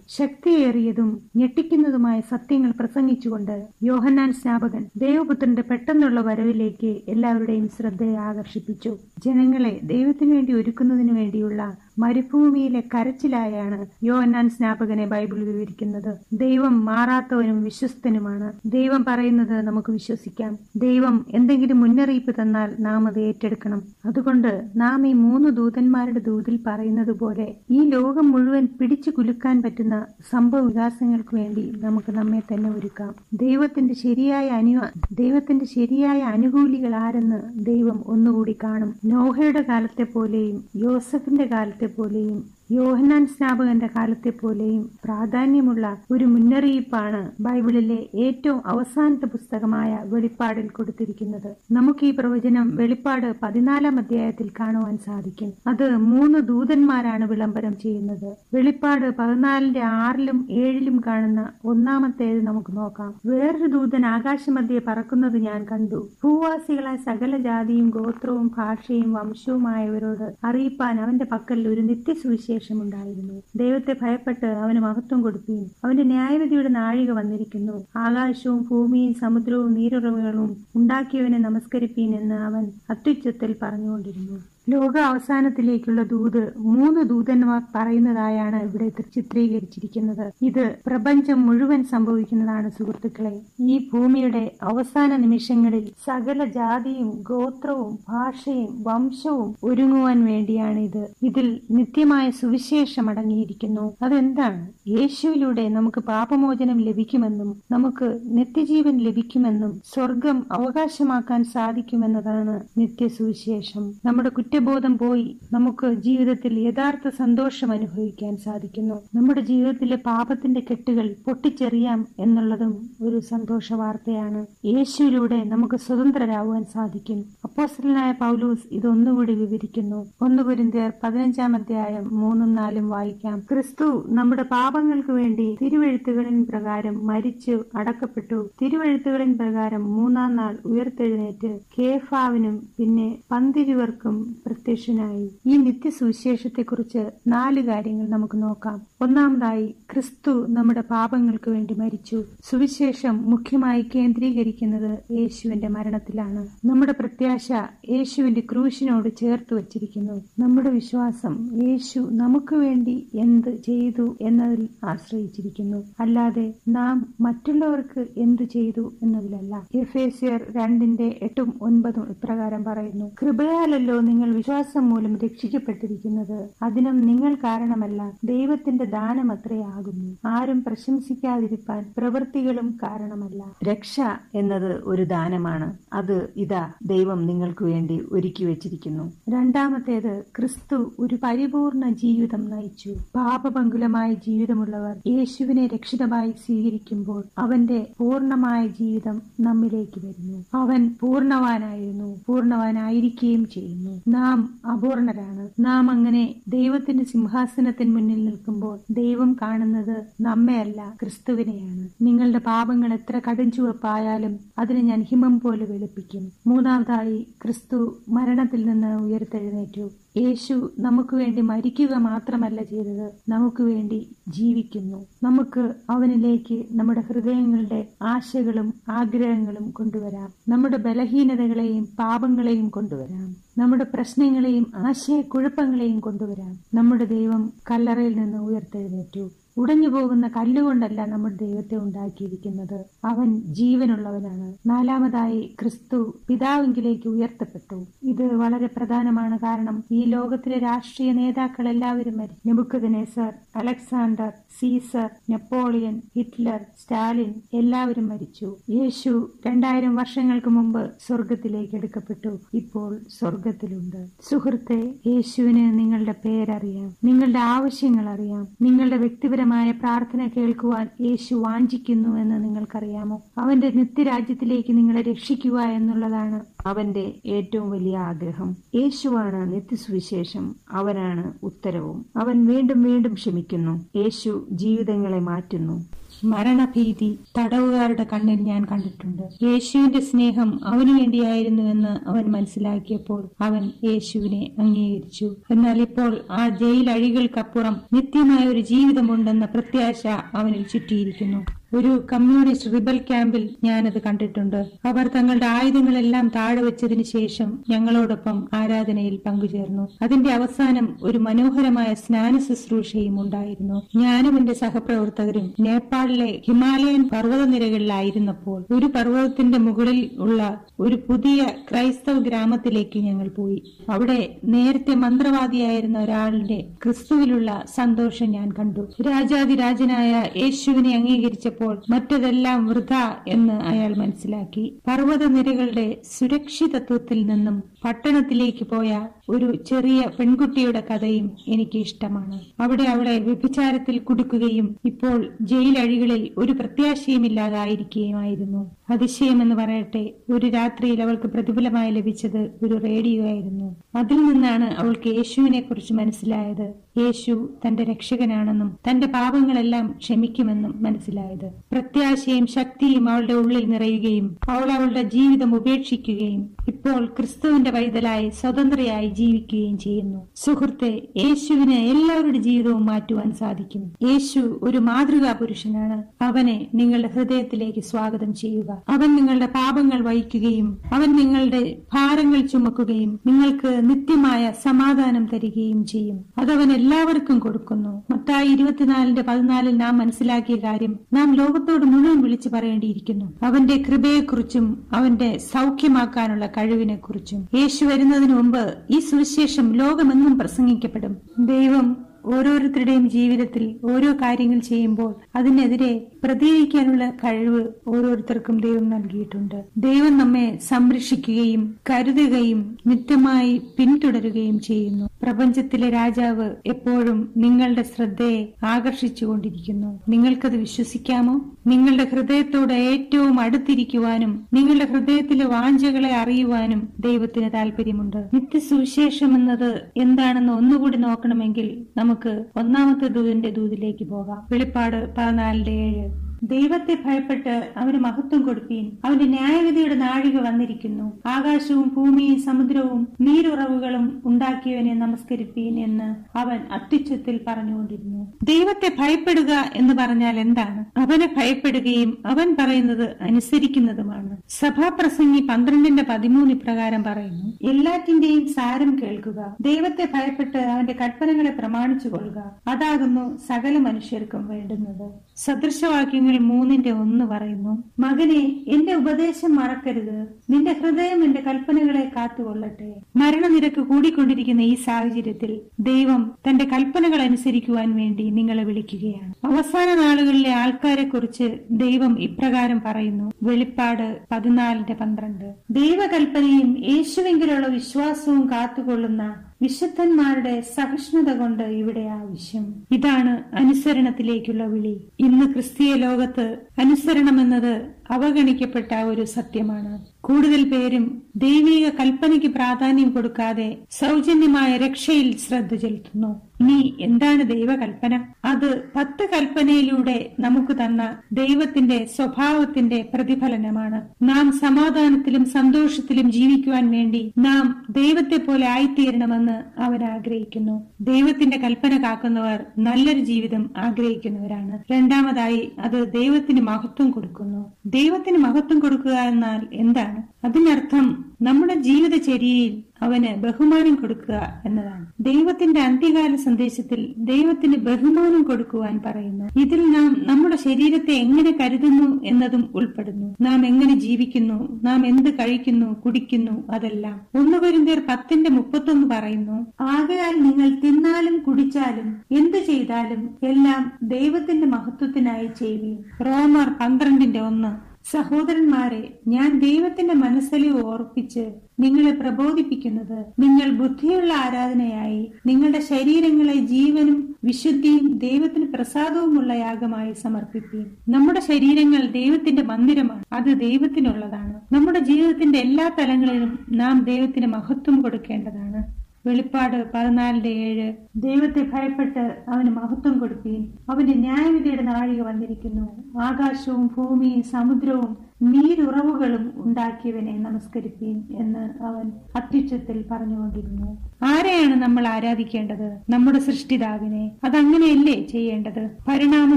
ശക്തിയേറിയതും 0.08 1.22
ഞെട്ടിക്കുന്നതുമായ 1.36 2.20
സത്യങ്ങൾ 2.20 2.70
പ്രസംഗിച്ചുകൊണ്ട് 2.70 3.68
യോഹന്നാൻ 3.82 4.33
സ്നാപകൻ 4.34 4.82
ദേവപുത്രന്റെ 4.96 5.62
പെട്ടെന്നുള്ള 5.62 6.20
വരവിലേക്ക് 6.20 6.90
എല്ലാവരുടെയും 7.08 7.66
ശ്രദ്ധയെ 7.68 8.16
ആകർഷിപ്പിച്ചു. 8.28 8.92
ജനങ്ങളെ 9.24 9.80
ദൈവത്തിനു 9.84 10.32
വേണ്ടി 10.34 10.52
ഒരുക്കുന്നതിനു 10.52 11.12
വേണ്ടിയുള്ള 11.12 11.62
മരുഭൂമിയിലെ 11.98 12.82
കരച്ചിലായാണ് 12.94 13.86
യോഹന്നാൻ 14.02 14.50
സ്നാപകനെ 14.50 15.06
ബൈബിൾ 15.06 15.44
വിവരിക്കുന്നത്. 15.44 16.16
ദൈവം 16.32 16.84
മാറാത്തവനും 16.84 17.64
വിശ്വസ്തനുമാണ്. 17.64 18.52
ദൈവം 18.66 19.04
പറയുന്നത് 19.08 19.62
നമുക്ക് 19.62 19.92
വിശ്വസിക്കാം. 19.92 20.58
ദൈവം 20.76 21.26
എന്തെങ്കിലും 21.30 21.80
മുന്നറിയിപ്പ് 21.80 22.34
തന്നാൽ 22.42 22.74
നാം 22.80 23.06
അത് 23.06 23.20
ഏറ്റെടുക്കണം. 23.20 23.82
അതുകൊണ്ട് 24.06 24.68
നാം 24.76 25.06
ഈ 25.06 25.12
മൂന്ന് 25.12 25.48
ദൂതന്മാരുടെ 25.48 26.18
ദൂതിൽ 26.18 26.60
പറയുന്നത് 26.66 27.12
പോലെ 27.12 27.54
ഈ 27.70 27.80
ലോകം 27.82 28.30
മുഴുവൻ 28.30 28.68
പിടിച്ചു 28.80 29.10
കുലുക്കാൻ 29.10 29.62
പറ്റുന്ന 29.62 30.06
സംഭവ 30.30 30.60
വികാസങ്ങൾക്ക് 30.60 31.34
വേണ്ടി 31.34 31.72
നമുക്ക് 31.84 32.12
നമ്മെ 32.12 32.40
തന്നെ 32.40 32.70
ഒരുക്കാം. 32.70 33.14
ദൈവത്തിന്റെ 33.32 33.94
ശരിയായ 33.94 34.48
അനു 34.48 34.80
ദൈവത്തിന്റെ 35.12 35.64
ശരിയായ 35.64 36.20
അനുകൂലികൾ 36.22 36.94
ആരെന്ന് 36.94 37.64
ദൈവം 37.64 38.02
ഒന്നുകൂടി 38.06 38.56
കാണും. 38.64 38.94
നോഹയുടെ 39.04 39.62
കാലത്തെ 39.62 40.02
പോലെയും 40.02 40.64
യോസഫിന്റെ 40.76 41.44
കാലത്തെ 41.44 41.83
പോലെയും 41.88 42.53
യോഹന്നാൻ 42.70 43.26
സ്നാപകന്റെ 43.26 43.88
കാലത്തെ 43.96 44.30
പോലെയും 44.30 44.90
പ്രാധാന്യമുള്ള 45.04 45.96
ഒരു 46.10 46.24
മുന്നറിയിപ്പാണ് 46.24 47.42
ബൈബിളിലെ 47.42 48.06
ഏറ്റവും 48.14 48.62
അവസാനത്തെ 48.66 49.26
പുസ്തകമായ 49.26 49.98
വെളിപ്പാടിൽ 50.04 50.68
കൊടുത്തിരിക്കുന്നത്. 50.68 51.56
നമുക്ക് 51.72 52.04
ഈ 52.06 52.10
പ്രവചനം 52.10 52.76
വെളിപ്പാട് 52.76 53.34
പതിനാലാം 53.42 53.98
അധ്യായത്തിൽ 53.98 54.50
കാണുവാൻ 54.60 54.98
സാധിക്കും. 54.98 55.52
അത് 55.66 55.96
മൂന്ന് 55.96 56.38
ദൂതന്മാരാണ് 56.38 57.24
വിളംബരം 57.24 57.78
ചെയ്യുന്നത്. 57.78 58.36
വെളിപ്പാട് 58.54 59.10
പതിനാലിന്റെ 59.18 59.80
ആറിലും 59.80 60.46
ഏഴിലും 60.50 61.02
കാണുന്ന 61.06 61.52
ഒന്നാമത്തേത് 61.64 62.46
നമുക്ക് 62.46 62.76
നോക്കാം. 62.76 63.14
വേറൊരു 63.26 63.66
ദൂതൻ 63.66 64.06
ആകാശമധ്യെ 64.06 64.80
പറക്കുന്നത് 64.88 65.36
ഞാൻ 65.36 65.66
കണ്ടു. 65.72 66.08
ഭൂവാസികളായ 66.24 66.96
സകല 66.96 67.36
ജാതിയും 67.36 67.90
ഗോത്രവും 67.90 68.50
ഭാഷയും 68.58 69.12
വംശവുമായവരോട് 69.12 70.46
അറിയിപ്പാൻ 70.46 71.00
അവന്റെ 71.00 71.24
പക്കൽ 71.32 71.68
ഒരു 71.68 71.80
നിത്യസുവിശേഷം 71.80 72.62
ഉണ്ടായിരുന്നു 72.72 73.42
ദൈവത്തെ 73.56 73.96
ഭയപ്പെട്ട് 74.02 74.46
അവന് 74.46 74.78
മഹത്വം 74.78 75.22
കൊടുക്കുകയും 75.22 75.70
അവന്റെ 75.84 76.02
ന്യായവിധിയുടെ 76.02 76.68
നാഴിക 76.68 77.10
വന്നിരിക്കുന്നു. 77.10 77.86
ആകാശവും 77.96 78.66
ഭൂമിയും 78.70 79.14
സമുദ്രവും 79.14 79.74
നീരുറവുകളും 79.74 80.56
ഉണ്ടാക്കിയവനെ 80.76 81.38
നമസ്കരിപ്പീൻ 81.38 82.14
എന്ന് 82.20 82.34
അവൻ 82.34 82.72
അത്യുച്ചത്തിൽ 82.90 83.56
പറഞ്ഞുകൊണ്ടിരുന്നു. 83.62 84.53
ലോക 84.68 84.98
അവസാനത്തിലേക്കുള്ള 84.98 86.02
ദൂത് 86.02 86.52
മൂന്ന് 86.58 87.00
ദൂതന്മാർ 87.00 87.62
പറയുന്നതായാണ് 87.74 88.62
ഇവിടെ 88.62 88.88
ചിത്രീകരിച്ചിരിക്കുന്നത്. 88.88 90.32
ഇത് 90.42 90.76
പ്രപഞ്ചം 90.86 91.46
മുഴുവൻ 91.46 91.84
സംഭവിക്കുന്നതാണ് 91.84 92.70
സുഹൃത്തുക്കളെ. 92.70 93.40
ഈ 93.60 93.90
ഭൂമിയുടെ 93.92 94.52
അവസാന 94.62 95.16
നിമിഷങ്ങളിൽ 95.16 95.90
സകല 96.06 96.44
ജാതിയും 96.44 97.22
ഗോത്രവും 97.22 97.98
ഭാഷയും 98.08 98.82
വംശവും 98.86 99.56
ഒരുങ്ങുവാൻ 99.64 100.24
വേണ്ടിയാണ് 100.24 100.78
ഇത് 100.78 101.08
ഇതിൽ 101.22 101.60
നിത്യമായ 101.70 102.30
സുവിശേഷം 102.30 103.08
അടങ്ങിയിരിക്കുന്നു. 103.10 103.96
അതെന്താണ്? 104.02 104.68
യേശുവിലൂടെ 104.88 105.68
നമുക്ക് 105.68 106.00
പാപമോചനം 106.00 106.80
ലഭിക്കുമെന്നും 106.80 107.62
നമുക്ക് 107.70 108.20
നിത്യജീവൻ 108.24 108.98
ലഭിക്കുമെന്നും 108.98 109.80
സ്വർഗം 109.94 110.46
അവകാശമാക്കാൻ 110.52 111.44
സാധിക്കുമെന്നതാണ് 111.44 112.60
നിത്യസുവിശേഷം. 112.78 113.92
നമ്മുടെ 114.04 114.30
കുറ്റബോധം 114.54 114.98
പോയി 114.98 115.38
നമുക്ക് 115.52 115.94
ജീവിതത്തിൽ 115.94 116.58
യഥാർത്ഥ 116.58 117.08
സന്തോഷം 117.08 117.72
അനുഭവിക്കാൻ 117.72 118.36
സാധിക്കുന്നു. 118.36 118.94
നമ്മുടെ 119.14 119.40
ജീവിതത്തിലെ 119.40 119.96
പാപത്തിന്റെ 119.96 120.62
കെട്ടുകൾ 120.70 121.14
പൊട്ടിച്ചെറിയാം 121.26 122.06
എന്നുള്ളതും 122.18 122.90
ഒരു 123.02 123.18
സന്തോഷ 123.20 123.72
വാർത്തയാണ്. 123.72 124.46
യേശുവിലൂടെ 124.66 125.44
നമുക്ക് 125.44 125.74
സ്വതന്ത്രരാകുവാൻ 125.76 126.64
സാധിക്കും. 126.64 127.24
അപ്പോസ്റ്റലനായ 127.44 128.12
പൗലൂസ് 128.12 128.60
ഇതൊന്നുകൂടി 128.72 129.34
വിവരിക്കുന്നു. 129.34 130.06
ഒന്ന് 130.22 130.42
കുരിന്തിയർ 130.42 130.92
പതിനഞ്ചാം 131.04 131.54
അധ്യായം 131.54 132.20
മൂന്നും 132.20 132.54
നാലും 132.54 132.88
വായിക്കാം. 132.88 133.38
ക്രിസ്തു 133.52 134.04
നമ്മുടെ 134.08 134.42
പാപങ്ങൾക്ക് 134.42 135.10
വേണ്ടി 135.10 135.56
തിരുവെഴുത്തുകളിൻ 135.62 136.46
പ്രകാരം 136.46 137.06
മരിച്ചു 137.06 137.64
അടക്കപ്പെട്ടു. 137.74 138.50
തിരുവെഴുത്തുകളിൻ 138.62 139.38
പ്രകാരം 139.38 139.94
മൂന്നാം 139.94 140.36
നാൾ 140.36 140.58
ഉയർത്തെഴുന്നേറ്റ് 140.64 141.58
കേഫാവിനും 141.78 142.68
പിന്നെ 142.78 143.18
പന്തിരുവർക്കും 143.30 144.43
പ്രത്യക്ഷനായി. 144.46 145.30
ഈ 145.46 145.56
നിത്യസുവിശേഷത്തെക്കുറിച്ച് 145.56 147.10
നാല് 147.26 147.60
കാര്യങ്ങൾ 147.60 148.08
നമുക്ക് 148.08 148.42
നോക്കാം. 148.42 148.82
ഒന്നാമതായി 149.00 149.74
ക്രിസ്തു 149.92 150.46
നമ്മുടെ 150.48 150.80
പാപങ്ങൾക്ക് 150.80 151.50
വേണ്ടി 151.50 151.74
മരിച്ചു. 151.74 152.24
സുവിശേഷം 152.44 153.30
മുഖ്യമായി 153.30 153.82
കേന്ദ്രീകരിക്കുന്നത് 153.94 154.98
യേശുവിന്റെ 155.10 155.68
മരണത്തിലാണ്. 155.68 156.66
നമ്മുടെ 156.66 156.94
പ്രത്യാശ 157.00 157.52
യേശുവിന്റെ 157.90 158.42
ക്രൂശിനോട് 158.52 159.16
ചേർത്ത് 159.16 159.54
വച്ചിരിക്കുന്നു. 159.54 160.22
നമ്മുടെ 160.38 160.70
വിശ്വാസം 160.70 161.62
യേശു 161.62 162.08
നമുക്ക് 162.12 162.54
വേണ്ടി 162.54 163.06
എന്ത് 163.14 163.56
ചെയ്തു 163.66 164.16
എന്നതിൽ 164.20 164.68
ആശ്രയിച്ചിരിക്കുന്നു. 164.84 165.84
അല്ലാതെ 166.00 166.54
നാം 166.68 167.14
മറ്റുള്ളവർക്ക് 167.20 168.06
എന്ത് 168.16 168.42
ചെയ്തു 168.42 168.92
എന്നതിലല്ല. 169.02 169.66
എഫേസിയർ 169.74 170.40
രണ്ടിന്റെ 170.52 171.18
എട്ടും 171.22 171.52
ഒൻപതും 171.62 172.06
ഇപ്രകാരം 172.10 172.64
പറയുന്നു. 172.64 173.10
കൃപയാലല്ലോ 173.22 174.00
നിങ്ങൾ 174.00 174.33
വിശ്വാസം 174.34 174.90
മൂലം 174.90 175.18
രക്ഷിക്കപ്പെട്ടിരിക്കുന്നത്. 175.18 176.48
അതിനും 176.62 177.06
നിങ്ങൾ 177.06 177.34
കാരണമല്ല 177.34 178.12
ദൈവത്തിന്റെ 178.24 178.84
ദാനമത്രേ 178.84 179.62
ആകുന്നു 179.62 180.16
ആരും 180.26 180.64
പ്രശംസിക്കാതിരിക്കാൻ 180.64 181.94
പ്രവൃത്തികളും 181.98 182.78
കാരണമല്ല. 182.82 183.44
രക്ഷ 183.64 184.00
എന്നത് 184.34 184.82
ഒരു 184.84 185.02
ദാനമാണ്. 185.02 185.78
അത് 185.92 186.28
ഇതാ 186.36 186.72
ദൈവം 186.86 187.26
നിങ്ങൾക്ക് 187.26 187.64
വേണ്ടി 187.64 188.00
ഒരുക്കി 188.12 188.44
വെച്ചിരിക്കുന്നു. 188.44 189.12
രണ്ടാമത്തേത് 189.30 190.24
ക്രിസ്തു 190.36 190.92
ഒരു 190.98 191.18
പരിപൂർണ 191.22 191.90
ജീവിതം 191.90 192.50
നയിച്ചു. 192.50 192.94
പാപപങ്കുലമായ 193.16 194.14
ജീവിതമുള്ളവർ 194.14 194.96
യേശുവിനെ 195.06 195.66
രക്ഷിതമായി 195.66 196.30
സ്വീകരിക്കുമ്പോൾ 196.30 197.24
അവന്റെ 197.38 197.86
പൂർണമായ 197.98 198.66
ജീവിതം 198.66 199.22
നമ്മിലേക്ക് 199.40 200.06
വരുന്നു. 200.06 200.44
അവൻ 200.54 200.94
പൂർണവാനായിരുന്നു. 201.00 202.20
പൂർണവാനായിരിക്കുകയും 202.26 203.48
ചെയ്യുന്നു. 203.48 204.02
നാം 204.24 204.60
അപൂർണരാണ്. 204.72 205.48
നാം 205.60 205.90
അങ്ങനെ 205.90 206.34
ദൈവത്തിന്റെ 206.48 207.04
സിംഹാസനത്തിന് 207.04 207.94
മുന്നിൽ 207.94 208.24
നിൽക്കുമ്പോൾ 208.24 208.78
ദൈവം 208.90 209.36
കാണുന്നത് 209.42 210.04
നമ്മയല്ല 210.20 210.94
ക്രിസ്തുവിനെയാണ്. 211.02 211.88
നിങ്ങളുടെ 212.02 212.38
പാപങ്ങൾ 212.38 212.92
എത്ര 212.92 213.20
കടും 213.30 213.50
ചുവപ്പായാലും 213.50 214.38
അതിനെ 214.58 214.80
ഞാൻ 214.80 215.02
ഹിമം 215.02 215.40
പോലെ 215.40 215.64
വെളുപ്പിക്കും. 215.64 216.32
മൂന്നാമതായി 216.46 217.26
ക്രിസ്തു 217.42 217.98
മരണത്തിൽ 218.08 218.66
നിന്ന് 218.66 218.96
ഉയർത്തെഴുന്നേറ്റു. 218.96 219.90
യേശു 220.16 220.70
നമുക്ക് 220.78 221.14
വേണ്ടി 221.14 221.40
മരിക്കുക 221.40 221.94
മാത്രമല്ല 221.94 222.62
ചെയ്തത് 222.62 223.12
നമുക്ക് 223.28 223.62
വേണ്ടി 223.62 224.16
ജീവിക്കുന്നു. 224.28 225.06
നമുക്ക് 225.22 225.74
അവനിലേക്ക് 225.90 226.64
നമ്മുടെ 226.72 227.00
ഹൃദയങ്ങളുടെ 227.00 227.86
ആശകളും 228.02 228.74
ആഗ്രഹങ്ങളും 228.88 229.70
കൊണ്ടുവരാം. 229.70 230.28
നമ്മുടെ 230.48 230.76
ബലഹീനതകളെയും 230.76 231.88
പാപങ്ങളെയും 231.98 232.68
കൊണ്ടുവരാം. 232.68 233.43
നമ്മുടെ 233.58 233.84
പ്രശ്നങ്ങളെയും 233.84 234.72
ആശയക്കുഴപ്പങ്ങളെയും 234.76 236.00
കൊണ്ടുവരാൻ 236.00 236.58
നമ്മുടെ 236.74 237.04
ദൈവം 237.04 237.52
കല്ലറയിൽ 237.70 238.16
നിന്ന് 238.16 238.38
ഉയർത്തെഴുന്നേറ്റു. 238.38 239.30
ഉടഞ്ഞു 239.56 239.88
പോകുന്ന 239.88 240.28
കല്ലുകൊണ്ടല്ല 240.28 241.04
നമ്മുടെ 241.04 241.34
ദൈവത്തെ 241.34 241.76
ഉണ്ടാക്കിയിരിക്കുന്നത്. 241.76 242.84
അവൻ 243.04 243.40
ജീവനുള്ളവനാണ്. 243.40 244.68
നാലാമതായി 244.68 245.56
ക്രിസ്തു 245.60 246.14
പിതാവിങ്കിലേക്ക് 246.28 247.08
ഉയർത്തപ്പെട്ടു. 247.08 247.86
ഇത് 248.02 248.34
വളരെ 248.34 248.66
പ്രധാനമാണ് 248.66 249.38
കാരണം 249.38 249.84
ഈ 249.92 250.04
ലോകത്തിലെ 250.04 250.58
രാഷ്ട്രീയ 250.58 251.12
നേതാക്കൾ 251.12 251.68
എല്ലാവരും 251.68 252.18
മരിച്ചു 252.18 253.20
Alexander 253.56 254.32
Caesar 254.64 255.10
Napoleon 255.30 256.02
Hitler 256.16 256.60
Stalin 256.82 257.34
എല്ലാവരും 257.54 258.08
മരിച്ചു. 258.08 258.56
യേശു 258.70 259.32
രണ്ടായിരം 259.46 259.96
വർഷങ്ങൾക്ക് 259.96 260.48
മുമ്പ് 260.48 260.90
സ്വർഗത്തിലേക്ക് 261.06 261.74
എടുക്കപ്പെട്ടു. 261.74 262.38
ഇപ്പോൾ 262.54 262.98
സ്വർഗത്തിലുണ്ട് 263.18 264.06
സുഹൃത്തെ 264.30 264.94
യേശുവിന് 265.06 265.78
നിങ്ങളുടെ 265.78 266.14
പേരറിയാം. 266.24 266.94
നിങ്ങളുടെ 267.04 267.38
ആവശ്യങ്ങൾ 267.38 268.08
അറിയാം. 268.08 268.48
നിങ്ങളുടെ 268.62 268.96
വ്യക്തിപരമായ 268.96 269.70
പ്രാർത്ഥന 269.70 270.28
കേൾക്കുവാൻ 270.36 270.88
യേശു 271.00 271.34
വാഞ്ചിക്കുന്നു 271.34 272.16
എന്ന് 272.16 272.44
നിങ്ങൾക്കറിയാമോ? 272.44 273.22
അവന്റെ 273.38 273.68
നിത്യരാജ്യത്തിലേക്ക് 273.68 274.78
നിങ്ങളെ 274.78 275.02
രക്ഷിക്കുക 275.02 275.60
എന്നുള്ളതാണ് 275.60 276.40
അവന്റെ 276.66 277.14
ഏറ്റവും 277.26 277.70
വലിയ 277.70 277.98
ആഗ്രഹം. 277.98 278.56
യേശുവാണ് 278.74 279.52
നിത്യസുവിശേഷം. 279.52 280.54
അവനാണ് 280.70 281.32
ഉത്തരവും. 281.42 282.06
അവൻ 282.16 282.46
വീണ്ടും 282.46 282.82
വീണ്ടും 282.82 283.14
ക്ഷമിക്കുന്നു. 283.14 283.86
യേശു 283.96 284.46
ജീവിതങ്ങളെ 284.54 285.18
മാറ്റുന്നു. 285.18 285.84
മരണഭീതി 286.24 287.18
തടവുകാരുടെ 287.38 288.06
കണ്ണിൽ 288.12 288.40
ഞാൻ 288.40 288.64
കണ്ടിട്ടുണ്ട്. 288.64 289.22
യേശുവിന്റെ 289.44 290.00
സ്നേഹം 290.00 290.68
അവന് 290.68 290.90
വേണ്ടിയായിരുന്നുവെന്ന് 290.90 292.08
അവൻ 292.08 292.24
മനസ്സിലാക്കിയപ്പോൾ 292.24 293.28
അവൻ 293.40 293.70
യേശുവിനെ 293.84 294.50
അംഗീകരിച്ചു. 294.58 295.36
എന്നാൽ 295.50 295.80
ഇപ്പോൾ 295.82 296.18
ആ 296.30 296.48
ജയിലഴികൾക്കപ്പുറം 296.48 297.76
നിത്യമായ 297.92 298.48
ഒരു 298.48 298.60
ജീവിതമുണ്ടെന്ന 298.60 299.44
പ്രത്യാശ 299.44 300.06
അവനിൽ 300.34 300.64
ചുറ്റിയിരിക്കുന്നു. 300.72 301.63
ഒരു 301.74 302.06
കമ്മ്യൂണിസ്റ്റ് 302.12 302.72
റിബൽ 302.72 302.96
ക്യാമ്പിൽ 302.96 303.50
ഞാനത് 303.64 304.02
കണ്ടിട്ടുണ്ട്. 304.02 304.60
അവർ 304.84 305.08
തങ്ങളുടെ 305.08 305.46
ആയുധങ്ങളെല്ലാം 305.46 306.28
താഴെ 306.36 306.62
വെച്ചതിന് 306.62 307.02
ശേഷം 307.02 307.58
ഞങ്ങളോടൊപ്പം 307.70 308.48
ആരാധനയിൽ 308.52 309.16
പങ്കുചേർന്നു. 309.26 309.88
അതിന്റെ 310.02 310.30
അവസാനം 310.30 310.96
ഒരു 311.02 311.18
മനോഹരമായ 311.18 311.94
സ്നാന 311.94 312.38
ശുശ്രൂഷയും 312.38 313.20
ഉണ്ടായിരുന്നു. 313.20 313.82
ഞാനും 313.96 314.38
എന്റെ 314.38 314.52
സഹപ്രവർത്തകരും 314.52 315.54
നേപ്പാളിലെ 315.60 316.40
ഹിമാലയൻ 316.46 317.08
പർവത 317.12 317.44
നിരകളിലായിരുന്നപ്പോൾ 317.44 318.64
ഒരു 318.72 318.86
പർവതത്തിന്റെ 318.86 319.58
മുകളിൽ 319.58 320.10
ഉള്ള 320.18 320.60
ഒരു 320.80 320.98
പുതിയ 321.08 321.46
ക്രൈസ്തവ 321.70 322.18
ഗ്രാമത്തിലേക്ക് 322.18 322.98
ഞങ്ങൾ 322.98 323.28
പോയി. 323.28 323.62
അവിടെ 323.90 324.36
നേരത്തെ 324.44 324.94
മന്ത്രവാദിയായിരുന്ന 324.94 325.98
ഒരാളുടെ 325.98 326.64
ക്രിസ്തുവിലുള്ള 326.82 327.64
സന്തോഷം 327.74 328.30
ഞാൻ 328.30 328.52
കണ്ടു. 328.58 328.80
രാജാതിരാജനായ 329.02 330.24
യേശുവിനെ 330.36 330.96
അംഗീകരിച്ചപ്പോൾ 330.96 331.63
മറ്റതെല്ലാം 331.90 332.66
വൃഥ 332.66 332.94
എന്ന് 333.28 333.52
അയാൾ 333.52 333.94
മനസ്സിലാക്കി. 333.94 334.80
പർവതനിരകളുടെ 334.88 335.96
സുരക്ഷിതത്വത്തിൽ 336.18 337.26
നിന്നും 337.26 337.62
പട്ടണത്തിലേക്ക് 337.84 338.66
പോയ 338.66 339.08
ഒരു 339.30 339.58
ചെറിയ 339.68 340.02
പെൺകുട്ടിയുടെ 340.18 340.84
കഥയും 340.90 341.30
എനിക്ക് 341.48 341.78
ഇഷ്ടമാണ്. 341.78 342.40
അവിടെ 342.60 342.82
അവിടെ 342.82 343.18
വ്യഭിചാരത്തിൽ 343.18 343.98
കുടുക്കുകയും 343.98 344.76
ഇപ്പോൾ 344.84 345.34
ജയിലഴികളിൽ 345.40 346.30
ഒരു 346.38 346.52
പ്രത്യാശയുമില്ലാതായിരിക്കുകയുമായിരുന്നു. 346.52 348.70
അതിശയമെന്ന് 348.90 349.54
പറയട്ടെ 349.54 350.10
ഒരു 350.30 350.46
രാത്രിയിൽ 350.46 351.02
അവൾക്ക് 351.02 351.26
പ്രതിഫലമായി 351.26 351.90
ലഭിച്ചത് 351.90 352.50
ഒരു 352.62 352.80
റേഡിയോ 352.84 353.24
ആയിരുന്നു 353.24 353.76
അതിൽ 353.96 354.26
നിന്നാണ് 354.26 354.80
അവൾക്ക് 354.80 355.16
യേശുവിനെ 355.16 355.60
കുറിച്ച് 355.60 355.92
മനസ്സിലായത്. 355.92 356.74
യേശു 356.98 357.50
തന്റെ 357.62 357.84
രക്ഷകനാണെന്നും 357.84 358.78
തന്റെ 358.90 359.06
പാപങ്ങളെല്ലാം 359.06 359.94
ക്ഷമിക്കുമെന്നും 360.02 360.82
മനസ്സിലായത്. 360.82 361.52
പ്രത്യാശയും 361.72 362.46
ശക്തിയും 362.46 363.10
അവളുടെ 363.10 363.32
ഉള്ളിൽ 363.32 363.68
നിറയുകയും 363.68 364.36
അവൾ 364.48 364.76
അവളുടെ 364.76 365.02
ജീവിതം 365.14 365.56
ഉപേക്ഷിക്കുകയും 365.56 366.50
ഇപ്പോൾ 366.68 367.06
ക്രിസ്തുവിന്റെ 367.06 367.70
പൈതലായി 367.70 368.28
സ്വതന്ത്രയായി 368.28 369.08
ജീവിക്കുകയും 369.08 369.78
ചെയ്യുന്നു. 369.78 370.28
സുഹൃത്തെ 370.36 371.08
യേശുവിന് 371.16 371.74
എല്ലാവരുടെ 371.74 372.38
ജീവിതവും 372.38 372.86
മാറ്റുവാൻ 372.86 373.32
സാധിക്കും. 373.32 373.92
യേശു 374.02 374.60
ഒരു 374.62 374.78
മാതൃകാ 374.78 375.32
പുരുഷനാണ്. 375.32 376.02
അവനെ 376.22 376.66
നിങ്ങളുടെ 376.74 377.08
ഹൃദയത്തിലേക്ക് 377.08 377.80
സ്വാഗതം 377.80 378.34
ചെയ്യുക. 378.34 378.82
അവൻ 378.88 379.16
നിങ്ങളുടെ 379.16 379.46
പാപങ്ങൾ 379.46 380.00
വഹിക്കുകയും 380.00 380.78
അവൻ 380.94 381.16
നിങ്ങളുടെ 381.16 381.76
ഭാരങ്ങൾ 381.94 382.46
ചുമക്കുകയും 382.46 383.20
നിങ്ങൾക്ക് 383.26 383.90
നിത്യമായ 383.90 384.52
സമാധാനം 384.62 385.28
തരികയും 385.32 385.84
ചെയ്യും. 385.84 386.24
അതവൻ 386.38 386.72
എല്ലാവർക്കും 386.72 387.38
കൊടുക്കുന്നു. 387.38 388.02
മത്തായി 388.10 388.48
ഇരുപത്തിനാലിന്റെ 388.48 389.22
പതിനാലിൽ 389.22 389.76
നാം 389.76 389.98
മനസ്സിലാക്കിയ 389.98 390.56
കാര്യം 390.56 390.98
നാം 391.12 391.34
ലോകത്തോട് 391.34 391.84
മുഴുവൻ 391.84 392.20
വിളിച്ചു 392.22 392.48
പറയേണ്ടിയിരിക്കുന്നു. 392.48 393.32
അവന്റെ 393.42 393.82
കൃപയെക്കുറിച്ചും 393.88 394.86
അവന്റെ 394.92 395.38
സൗഖ്യമാക്കാനുള്ള 395.38 396.46
കഴിവിനെ 396.58 396.96
കുറിച്ചും 396.96 397.48
യേശു 397.54 397.84
വരുന്നതിന് 397.84 398.34
മുമ്പ് 398.34 398.74
ഈ 398.90 398.98
സുവിശേഷം 398.98 399.72
ലോകമെങ്ങും 399.72 400.38
പ്രസംഗിക്കപ്പെടും. 400.38 401.16
ദൈവം 401.38 402.03
ഓരോരുത്തരുടെയും 402.24 403.10
ജീവിതത്തിൽ 403.10 403.76
ഓരോ 403.84 404.12
കാര്യങ്ങൾ 404.12 404.58
ചെയ്യുമ്പോൾ 404.58 405.14
അതിനെതിരെ 405.36 406.06
പ്രതികരിക്കാനുള്ള 406.24 407.10
കഴിവ് 407.10 407.68
ഓരോരുത്തർക്കും 407.88 408.60
ദൈവം 408.60 408.90
നൽകിയിട്ടുണ്ട്. 408.90 409.64
ദൈവം 409.76 410.18
നമ്മെ 410.18 410.58
സംരക്ഷിക്കുകയും 410.68 411.76
കരുതുകയും 411.90 412.78
നിത്യമായി 412.86 413.60
പിന്തുടരുകയും 413.78 414.60
ചെയ്യുന്നു. 414.60 415.10
പ്രപഞ്ചത്തിലെ 415.22 415.90
രാജാവ് 415.90 416.50
എപ്പോഴും 416.66 417.30
നിങ്ങളുടെ 417.36 417.82
ശ്രദ്ധയെ 417.82 418.52
ആകർഷിച്ചുകൊണ്ടിരിക്കുന്നു. 418.64 420.00
നിങ്ങൾക്കത് 420.08 420.56
വിശ്വസിക്കാമോ? 420.56 421.34
നിങ്ങളുടെ 421.66 422.04
ഹൃദയത്തോട് 422.04 422.72
ഏറ്റവും 422.72 423.40
അടുത്തിരിക്കുവാനും 423.40 424.46
നിങ്ങളുടെ 424.52 424.84
ഹൃദയത്തിലെ 424.84 425.46
വാഞ്ചകളെ 425.46 426.14
അറിയുവാനും 426.14 426.88
ദൈവത്തിന് 427.00 427.50
താല്പര്യമുണ്ട് 427.54 428.24
നിത്യസുവിശേഷം 428.34 429.34
എന്നത് 429.34 429.70
എന്താണെന്ന് 429.96 430.52
ഒന്നുകൂടി 430.52 430.98
നോക്കണമെങ്കിൽ 430.98 431.86
നമുക്ക് 431.96 432.13
ഒന്നാമത്തെ 432.56 433.06
ദൂതിന്റെ 433.06 433.50
ദൂതിലേക്ക് 433.50 434.04
പോകാം. 434.04 434.48
വെളിപ്പാട് 434.52 435.14
പതിനാലിന്റെ 435.18 435.70
ഏഴ്. 435.70 436.10
ദൈവത്തെ 436.44 436.98
ഭയപ്പെട്ട് 437.06 437.72
അവന് 437.76 437.98
മഹത്വം 437.98 438.42
കൊടുപ്പീൻ 438.42 438.92
അവന്റെ 439.04 439.24
ന്യായവിധിയുടെ 439.24 439.94
നാഴിക 439.94 440.40
വന്നിരിക്കുന്നു. 440.40 441.20
ആകാശവും 441.26 441.92
ഭൂമിയും 441.94 442.42
സമുദ്രവും 442.42 443.08
നീരുറവുകളും 443.20 444.22
ഉണ്ടാക്കിയവനെ 444.24 444.94
നമസ്കരിപ്പീൻ 444.94 445.80
എന്ന് 445.80 446.38
അവൻ 446.38 446.60
അത്യുച്ചത്തിൽ 446.72 447.40
പറഞ്ഞുകൊണ്ടിരുന്നു. 447.46 448.32
ദൈവത്തെ 448.42 448.92
ഭയപ്പെടുക 448.98 449.70
എന്ന് 449.74 449.94
പറഞ്ഞാൽ 449.94 450.40
എന്താണ്? 450.40 450.84
അവനെ 450.98 451.34
ഭയപ്പെടുകയും 451.36 452.22
അവൻ 452.26 452.56
പറയുന്നത് 452.58 453.16
അനുസരിക്കുന്നതുമാണ്. 453.20 454.36
സഭാപ്രസംഗി 454.48 455.46
പന്ത്രണ്ടിന്റെ 455.46 456.04
പതിമൂന്ന് 456.08 456.54
ഇപ്രകാരം 456.54 457.04
പറയുന്നു. 457.04 457.70
എല്ലാറ്റിന്റെയും 457.70 458.48
സാരം 458.48 458.98
കേൾക്കുക. 459.02 459.56
ദൈവത്തെ 459.60 460.08
ഭയപ്പെട്ട് 460.14 460.58
അവന്റെ 460.58 460.92
കൽപ്പനകളെ 460.92 461.50
പ്രമാണിച്ചു 461.50 462.08
കൊള്ളുക 462.08 462.38
അതാകുന്നു 462.68 463.36
സകല 463.36 463.78
മനുഷ്യർക്കും 463.78 464.48
വേണ്ടുന്നത്. 464.48 465.10
സദൃശവാക്യങ്ങൾ 465.36 466.33
മൂന്നിന്റെ 466.38 466.90
ഒന്ന് 466.90 467.24
പറയുന്നു 467.24 467.84
മകനെ 467.98 468.64
എന്റെ 468.68 468.94
ഉപദേശം 468.94 469.56
മറക്കരുത്. 469.56 470.26
നിന്റെ 470.50 470.72
ഹൃദയം 470.72 471.24
എന്റെ 471.24 471.40
കൽപ്പനകളെ 471.40 472.12
കാത്തുകൊള്ളട്ടെ. 472.16 472.94
മരണനിരക്ക് 473.16 473.80
കൂടിക്കൊണ്ടിരിക്കുന്ന 473.80 474.60
ഈ 474.60 474.74
സാഹചര്യത്തിൽ 474.74 475.60
ദൈവം 475.80 476.32
തന്റെ 476.48 476.64
കൽപ്പനകൾ 476.64 477.22
അനുസരിക്കുവാൻ 477.22 477.96
വേണ്ടി 477.96 478.30
നിങ്ങളെ 478.30 478.64
വിളിക്കുകയാണ്. 478.64 479.34
അവസാന 479.46 479.94
നാളുകളിലെ 479.94 480.52
ആൾക്കാരെ 480.52 481.04
കുറിച്ച് 481.04 481.58
ദൈവം 481.70 482.20
ഇപ്രകാരം 482.20 482.82
പറയുന്നു 482.86 483.32
വെളിപ്പാട് 483.42 484.18
പതിനാലിന്റെ 484.32 484.94
പന്ത്രണ്ട്. 484.94 485.54
ദൈവകൽപ്പനയും 485.70 486.84
യേശുവെങ്കിലുള്ള 486.88 487.66
വിശ്വാസവും 487.66 488.50
കാത്തുകൊള്ളുന്ന 488.50 489.36
വിശുദ്ധന്മാരുടെ 489.64 490.60
സഹിഷ്ണുത 490.76 491.30
കൊണ്ട് 491.38 491.62
ഇവിടെ 491.62 492.04
ആവശ്യം 492.20 492.64
ഇതാണ് 492.92 493.32
അനുസരണത്തിലേക്കുള്ള 493.56 494.64
വിളി. 494.64 494.94
ഇന്ന് 495.20 495.46
ക്രിസ്തീയ 495.52 495.92
ലോകത്ത് 495.94 496.46
അനുസരണമെന്നത് 496.78 497.72
അവഗണിക്കപ്പെട്ട 498.10 498.92
ഒരു 499.12 499.24
സത്യമാണ്. 499.36 499.92
കൂടുതൽ 500.20 500.62
പേരും 500.70 501.04
ദൈവിക 501.36 501.88
കൽപ്പനയ്ക്ക് 502.00 502.46
പ്രാധാന്യം 502.46 503.10
കൊടുക്കാതെ 503.10 503.68
സൗജന്യമായ 503.90 504.76
രക്ഷയിൽ 504.76 505.36
ശ്രദ്ധ 505.36 505.74
ചെലുത്തുന്നു. 505.74 506.32
ഇനി 506.64 506.96
എന്താണ് 507.00 507.42
ദൈവകൽപ്പന? 507.42 508.24
അത് 508.44 508.82
പത്ത് 508.96 509.28
കൽപ്പനയിലൂടെ 509.30 510.32
നമുക്ക് 510.40 510.72
തന്ന 510.72 511.16
ദൈവത്തിന്റെ 511.32 512.08
സ്വഭാവത്തിന്റെ 512.16 513.10
പ്രതിഫലനമാണ്. 513.14 514.08
നാം 514.22 514.52
സമാധാനത്തിലും 514.52 515.44
സന്തോഷത്തിലും 515.44 516.32
ജീവിക്കുവാൻ 516.32 516.90
വേണ്ടി 516.90 517.32
നാം 517.38 517.86
ദൈവത്തെ 517.90 518.36
പോലെ 518.36 518.68
ആയിത്തീരണമെന്ന് 518.68 519.80
അവൻ 519.80 520.04
ആഗ്രഹിക്കുന്നു. 520.04 520.86
ദൈവത്തിന്റെ 521.00 521.56
കൽപ്പന 521.56 522.02
കാക്കുന്നവർ 522.02 522.64
നല്ലൊരു 522.78 523.20
ജീവിതം 523.20 523.70
ആഗ്രഹിക്കുന്നവരാണ്. 523.76 524.92
രണ്ടാമതായി 524.92 525.72
അത് 525.78 526.12
ദൈവത്തിന് 526.12 526.60
മഹത്വം 526.60 527.10
കൊടുക്കുന്നു. 527.10 527.72
ദൈവത്തിന് 527.86 528.38
മഹത്വം 528.38 528.78
കൊടുക്കുക 528.78 529.10
എന്നാൽ 529.10 529.66
എന്താണ്? 529.72 530.46
അതിനർത്ഥം 530.46 531.33
നമ്മുടെ 531.44 531.74
ജീവിതചര്യയിൽ 531.74 532.82
അവന് 533.02 533.42
ബഹുമാനം 533.42 533.94
കൊടുക്കുക 533.94 534.62
എന്നതാണ്. 534.64 535.06
ദൈവത്തിന്റെ 535.20 535.80
അന്ത്യകാല 535.80 536.36
സന്ദേശത്തിൽ 536.36 537.14
ദൈവത്തിന് 537.18 537.76
ബഹുമാനം 537.76 538.42
കൊടുക്കുവാൻ 538.42 539.00
പറയുന്നു. 539.06 539.60
ഇതിൽ 539.60 539.80
നാം 539.90 540.24
നമ്മുടെ 540.26 540.56
ശരീരത്തെ 540.56 541.12
എങ്ങനെ 541.12 541.52
കരുതുന്നു 541.60 542.24
എന്നതും 542.24 542.70
ഉൾപ്പെടുന്നു. 542.74 543.36
നാം 543.40 543.66
എങ്ങനെ 543.66 543.94
ജീവിക്കുന്നു 544.00 544.80
നാം 544.84 545.06
എന്ത് 545.06 545.30
കഴിക്കുന്നു 545.34 546.00
കുടിക്കുന്നു 546.04 546.70
അതെല്ലാം. 546.70 547.20
ഒന്ന് 547.34 547.58
കുരിന്തിയർ 547.58 548.02
പത്തിന്റെ 548.08 548.50
മുപ്പത്തൊന്ന് 548.50 549.06
പറയുന്നു 549.10 549.58
ആകയാൽ 549.80 550.34
നിങ്ങൾ 550.42 550.80
തിന്നാലും 550.80 551.38
കുടിച്ചാലും 551.38 552.08
എന്ത് 552.32 552.56
ചെയ്താലും 552.66 553.22
എല്ലാം 553.42 553.92
ദൈവത്തിന്റെ 554.02 554.66
മഹത്വത്തിനായി 554.66 555.46
ചെയ്യുകയും 555.58 555.98
റോമർ 556.26 556.68
പന്ത്രണ്ടിന്റെ 556.80 557.40
ഒന്ന്. 557.40 557.93
സഹോദരന്മാരെ 558.06 559.02
ഞാൻ 559.26 559.58
ദൈവത്തിന്റെ 559.58 560.14
മനസ്സിലെ 560.14 560.70
ഓർപ്പിച്ച് 560.82 561.44
നിങ്ങളെ 561.80 562.12
പ്രബോധിപ്പിക്കുന്നത് 562.12 563.18
നിങ്ങൾ 563.38 563.68
ബുദ്ധിയുള്ള 563.78 564.32
ആരാധനയായി 564.34 565.22
നിങ്ങളുടെ 565.46 565.80
ശരീരങ്ങളെ 565.90 566.54
ജീവനും 566.72 567.16
വിശുദ്ധിയും 567.42 568.18
ദൈവത്തിന് 568.18 568.66
പ്രസാദവുമുള്ള 568.74 569.52
യാഗമായി 569.58 570.12
സമർപ്പിക്കുകയും 570.14 570.90
നമ്മുടെ 571.14 571.40
ശരീരങ്ങൾ 571.50 572.02
ദൈവത്തിന്റെ 572.18 572.62
മന്ദിരമാണ് 572.62 573.22
അത് 573.32 573.50
ദൈവത്തിനുള്ളതാണ്. 573.60 574.54
നമ്മുടെ 574.72 574.98
ജീവിതത്തിന്റെ 575.10 575.58
എല്ലാ 575.58 575.88
തലങ്ങളിലും 575.98 576.52
നാം 576.82 577.04
ദൈവത്തിന് 577.10 577.46
മഹത്വം 577.56 578.02
കൊടുക്കേണ്ടതാണ്. 578.02 578.82
വെളിപ്പാട് 579.26 579.92
പതിനാലിന്റെ 579.94 580.48
ഏഴ്. 580.48 580.92
ദൈവത്തെ 581.16 581.62
ഭയപ്പെട്ട് 581.62 582.44
അവന് 582.48 582.70
മഹത്വം 582.70 583.18
കൊടുപ്പീൻ. 583.18 583.72
അവന്റെ 583.90 584.14
ന്യായവിധിയുടെ 584.14 584.82
നാഴിക 584.82 585.22
വന്നിരിക്കുന്നു. 585.22 586.18
ആകാശവും 586.22 586.90
ഭൂമിയും 586.96 587.42
സമുദ്രവും 587.42 588.16
നീരുറവുകളും 588.42 589.52
ഉണ്ടാക്കിയവനെ 589.56 590.38
നമസ്കരിപ്പീൻ 590.38 591.22
എന്ന് 591.30 591.82
അവൻ 591.82 592.12
അത്യുച്ചത്തിൽ 592.36 593.04
പറഞ്ഞുകൊണ്ടിരുന്നു. 593.10 594.10
ആരെയാണ് 594.24 594.82
നമ്മൾ 594.82 595.08
ആരാധിക്കേണ്ടത്? 595.08 595.98
നമ്മുടെ 596.10 596.38
സൃഷ്ടിതാവിനെ. 596.38 597.32
അതങ്ങനെയല്ലേ 597.44 598.22
ചെയ്യേണ്ടത്? 598.22 598.90
പരിണാമ 599.08 599.56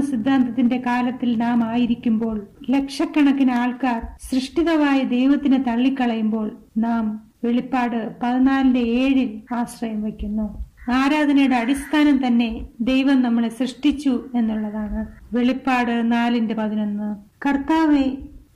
സിദ്ധാന്തത്തിന്റെ 0.00 0.82
കാലത്തിൽ 0.86 1.38
നാം 1.38 1.64
ആയിരിക്കുമ്പോൾ 1.64 2.46
ലക്ഷക്കണക്കിന് 2.70 3.50
ആൾക്കാർ 3.52 4.06
സൃഷ്ടിതവായ 4.20 5.02
ദൈവത്തിനെ 5.02 5.64
തള്ളിക്കളയുമ്പോൾ 5.68 6.50
നാം 6.78 7.27
വെളിപ്പാട് 7.44 8.14
പതിനാലിന്റെ 8.22 8.80
ഏഴിൽ 8.80 9.54
ആശ്രയം 9.54 10.02
വയ്ക്കുന്നു. 10.02 10.46
ആരാധനയുടെ 10.90 11.56
അടിസ്ഥാനം 11.56 12.26
തന്നെ 12.26 12.66
ദൈവം 12.80 13.22
നമ്മളെ 13.22 13.48
സൃഷ്ടിച്ചു 13.48 14.24
എന്നുള്ളതാണ്. 14.34 15.06
വെളിപ്പാട് 15.32 16.12
നാലിന്റെ 16.12 16.54
പതിനൊന്ന്. 16.54 17.08
കർത്താവെ 17.48 18.06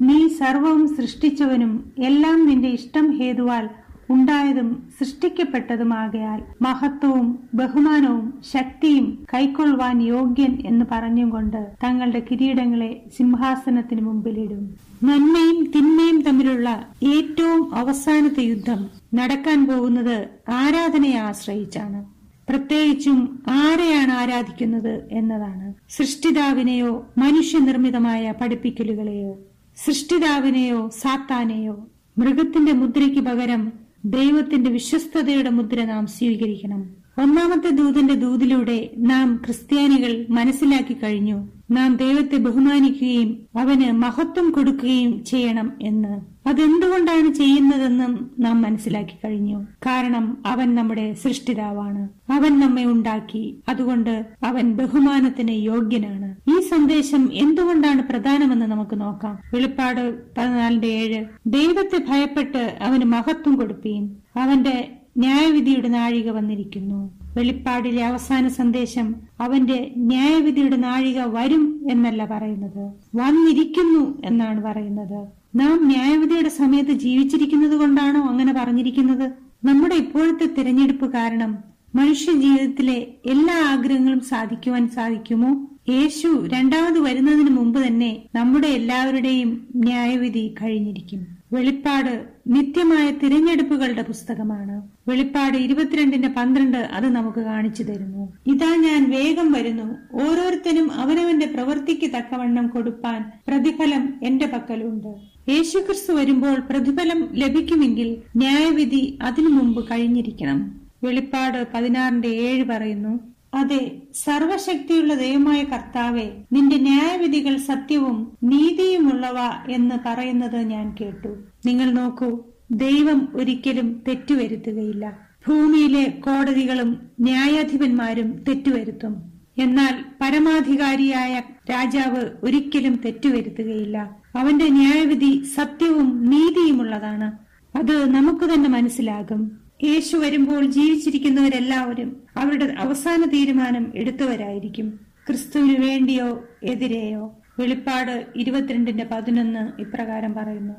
നീ 0.01 0.29
സർവവും 0.29 0.89
സൃഷ്ടിച്ചവനും 0.97 1.93
എല്ലാം 1.99 2.47
നിന്റെ 2.47 2.69
ഇഷ്ടം 2.69 3.17
ഹേതുവാൽ 3.19 3.69
ഉണ്ടായതും 4.11 4.89
സൃഷ്ടിക്കപ്പെട്ടതുമാകയാൽ 4.99 6.43
മഹത്വവും 6.63 7.39
ബഹുമാനവും 7.55 8.41
ശക്തിയും 8.53 9.27
കൈക്കൊള്ളുവാൻ 9.35 10.03
യോഗ്യൻ 10.03 10.59
എന്ന് 10.67 10.85
പറഞ്ഞുകൊണ്ട് 10.91 11.61
തങ്ങളുടെ 11.85 12.23
കിരീടങ്ങളെ 12.31 13.03
സിംഹാസനത്തിന് 13.17 14.01
മുമ്പിലിടും. 14.01 14.92
നന്മയും 15.05 15.73
തിന്മയും 15.77 16.23
തമ്മിലുള്ള 16.23 16.69
ഏറ്റവും 17.05 17.75
അവസാനത്തെ 17.75 18.43
യുദ്ധം 18.43 18.91
നടക്കാൻ 19.15 19.67
പോകുന്നത് 19.67 20.29
ആരാധനയെ 20.49 21.17
ആശ്രയിച്ചാണ്. 21.17 22.05
പ്രത്യേകിച്ചും 22.49 23.43
ആരെയാണ് 23.49 24.13
ആരാധിക്കുന്നത് 24.13 25.09
എന്നതാണ്. 25.11 25.75
സൃഷ്ടിതാവിനെയോ 25.91 27.07
മനുഷ്യനിർമ്മിതമായ 27.19 28.35
പഠിപ്പിക്കലുകളെയോ 28.41 29.39
സൃഷ്ടിതാവിനെയോ 29.77 30.91
സാത്താനെയോ 31.03 31.87
മൃഗത്തിന്റെ 32.19 32.73
മുദ്രയ്ക്ക് 32.73 33.21
പകരം 33.21 33.73
ദൈവത്തിന്റെ 34.05 34.71
വിശ്വസ്തതയുടെ 34.71 35.51
മുദ്ര 35.51 35.85
നാം 35.85 36.07
സ്വീകരിക്കണം. 36.07 37.03
ഒന്നാമത്തെ 37.23 37.71
ദൂതന്റെ 37.71 38.15
ദൂതിലൂടെ 38.15 38.91
നാം 38.99 39.43
ക്രിസ്ത്യാനികൾ 39.45 40.27
മനസ്സിലാക്കി 40.31 40.95
കഴിഞ്ഞു. 40.95 41.49
നാം 41.73 41.97
ദൈവത്തെ 41.97 42.37
ബഹുമാനിക്കുകയും 42.37 43.47
അവന് 43.59 43.93
മഹത്വം 43.93 44.51
കൊടുക്കുകയും 44.51 45.25
ചെയ്യണം 45.25 45.73
എന്ന്. 45.83 46.33
അതെന്തുകൊണ്ടാണ് 46.49 47.33
ചെയ്യുന്നതെന്നും 47.33 48.31
നാം 48.39 48.63
മനസ്സിലാക്കി 48.63 49.15
കഴിഞ്ഞു. 49.25 49.67
കാരണം 49.87 50.39
അവൻ 50.47 50.75
നമ്മുടെ 50.75 51.13
സൃഷ്ടിതാവാണ്. 51.13 52.09
അവൻ 52.33 52.61
നമ്മെ 52.61 52.85
ഉണ്ടാക്കി. 52.85 53.59
അതുകൊണ്ട് 53.69 54.27
അവൻ 54.43 54.73
ബഹുമാനത്തിന് 54.73 55.51
യോഗ്യനാണ്. 55.51 56.37
ഈ 56.57 56.61
സന്ദേശം 56.61 57.31
എന്തുകൊണ്ടാണ് 57.33 58.09
പ്രധാനമെന്ന് 58.09 58.67
നമുക്ക് 58.67 59.01
നോക്കാം. 59.01 59.39
വെളിപ്പാട് 59.55 60.15
പതിനാലിന്റെ 60.39 60.87
ഏഴ്. 60.87 61.25
ദൈവത്തെ 61.47 62.03
ഭയപ്പെട്ട് 62.09 62.79
അവന് 62.83 63.05
മഹത്വം 63.05 63.57
കൊടുപ്പീൻ. 63.57 64.11
അവന്റെ 64.37 64.93
ന്യായവിധിയുടെ 65.19 65.89
നാഴിക 65.89 66.31
വന്നിരിക്കുന്നു. 66.31 67.22
വെളിപ്പാടിലെ 67.37 68.05
അവസാന 68.05 68.49
സന്ദേശം 68.49 69.15
അവന്റെ 69.41 69.93
ന്യായവിധിയുടെ 69.97 70.77
നാഴിക 70.77 71.21
വരും 71.25 71.87
എന്നല്ല 71.91 72.25
പറയുന്നത്. 72.25 72.93
വന്നിരിക്കുന്നു 73.17 74.23
എന്നാണ് 74.25 74.63
പറയുന്നത്. 74.63 75.29
നാം 75.57 75.87
ന്യായവിധിയുടെ 75.87 76.49
സമയത്ത് 76.49 76.91
ജീവിച്ചിരിക്കുന്നത് 76.91 77.77
കൊണ്ടാണോ 77.77 78.29
അങ്ങനെ 78.29 78.53
പറഞ്ഞിരിക്കുന്നത്? 78.53 79.33
നമ്മുടെ 79.65 79.95
ഇപ്പോഴത്തെ 79.95 80.55
തിരഞ്ഞെടുപ്പ് 80.59 81.13
കാരണം 81.13 81.59
മനുഷ്യ 81.95 82.33
ജീവിതത്തിലെ 82.33 83.07
എല്ലാ 83.27 83.69
ആഗ്രഹങ്ങളും 83.69 84.21
സാധിക്കുവാൻ 84.21 84.89
സാധിക്കുമോ? 84.89 85.69
യേശു 85.89 86.47
രണ്ടാമത് 86.47 86.99
വരുന്നതിന് 87.01 87.51
മുമ്പ് 87.51 87.87
തന്നെ 87.87 88.23
നമ്മുടെ 88.35 88.69
എല്ലാവരുടെയും 88.69 89.67
ന്യായവിധി 89.77 90.55
കഴിഞ്ഞിരിക്കും. 90.63 91.27
വെളിപ്പാട് 91.53 92.25
നിത്യമായ 92.47 93.11
തിരഞ്ഞെടുപ്പുകളുടെ 93.11 94.03
പുസ്തകമാണ്. 94.03 94.92
വെളിപ്പാട് 95.09 95.57
ഇരുപത്തിരണ്ടിന്റെ 95.57 96.29
പന്ത്രണ്ട് 96.29 96.79
അത് 96.79 97.07
നമുക്ക് 97.07 97.41
കാണിച്ചു 97.41 97.83
തരുന്നു. 97.83 98.33
ഇതാ 98.47 98.77
ഞാൻ 98.77 99.11
വേഗം 99.11 99.53
വരുന്നു. 99.53 99.89
ഓരോരുത്തരും 100.23 100.93
അവനവന്റെ 100.93 101.47
പ്രവൃത്തിക്ക് 101.47 102.11
തക്കവണ്ണം 102.11 102.67
കൊടുപ്പാൻ 102.67 103.31
പ്രതിഫലം 103.49 104.15
എന്റെ 104.23 104.47
പക്കലുണ്ട്. 104.47 105.11
യേശുക്രിസ്തു 105.49 106.13
വരുമ്പോൾ 106.13 106.61
പ്രതിഫലം 106.71 107.29
ലഭിക്കുമെങ്കിൽ 107.33 108.17
ന്യായവിധി 108.37 109.19
അതിനു 109.23 109.49
മുമ്പ് 109.49 109.89
കഴിഞ്ഞിരിക്കണം. 109.91 110.61
വെളിപ്പാട് 111.05 111.67
പതിനാറിന്റെ 111.75 112.29
ഏഴ് 112.29 112.65
പറയുന്നു 112.65 113.33
അതെ 113.55 113.93
സർവശക്തിയുള്ള 114.15 115.15
ദൈവമായ 115.15 115.65
കർത്താവെ 115.65 116.29
നിന്റെ 116.53 116.77
ന്യായവിധികൾ 116.77 117.57
സത്യവും 117.57 118.33
നീതിയുമുള്ളവ 118.43 119.39
എന്ന് 119.69 119.95
പറയുന്നത് 120.07 120.57
ഞാൻ 120.57 120.97
കേട്ടു. 121.01 121.33
നിങ്ങൾ 121.67 121.91
നോക്കൂ 121.91 122.31
ദൈവം 122.73 123.29
ഒരിക്കലും 123.35 124.03
തെറ്റുവരുത്തുകയില്ല. 124.09 125.19
ഭൂമിയിലെ 125.49 126.05
കോടതികളും 126.05 127.11
ന്യായാധിപന്മാരും 127.21 128.45
തെറ്റുവരുത്തും. 128.49 129.33
എന്നാൽ 129.59 130.05
പരമാധികാരിയായ 130.21 131.43
രാജാവ് 131.71 132.31
ഒരിക്കലും 132.43 133.01
തെറ്റുവരുത്തുകയില്ല. 133.05 134.17
അവന്റെ 134.37 134.69
ന്യായവിധി 134.69 135.43
സത്യവും 135.43 136.25
നീതിയുമുള്ളതാണ്. 136.25 137.33
അത് 137.79 138.11
നമുക്ക് 138.11 138.45
തന്നെ 138.45 138.69
മനസ്സിലാകും. 138.69 139.61
യേശു 139.85 140.17
വരുമ്പോൾ 140.17 140.65
ജീവിച്ചിരിക്കുന്നവരെല്ലാവരും 140.65 142.23
അവരുടെ 142.37 142.65
അവസാന 142.65 143.25
തീരുമാനം 143.25 143.93
എടുത്തവരായിരിക്കും. 143.95 145.01
ക്രിസ്തുവിനു 145.27 145.87
വേണ്ടിയോ 145.87 146.45
എതിരെയോ? 146.63 147.39
വെളിപ്പാട് 147.59 148.27
ഇരുപത്തിരണ്ടിന്റെ 148.37 149.09
പതിനൊന്ന് 149.13 149.81
ഇപ്രകാരം 149.81 150.35
പറയുന്നു. 150.35 150.75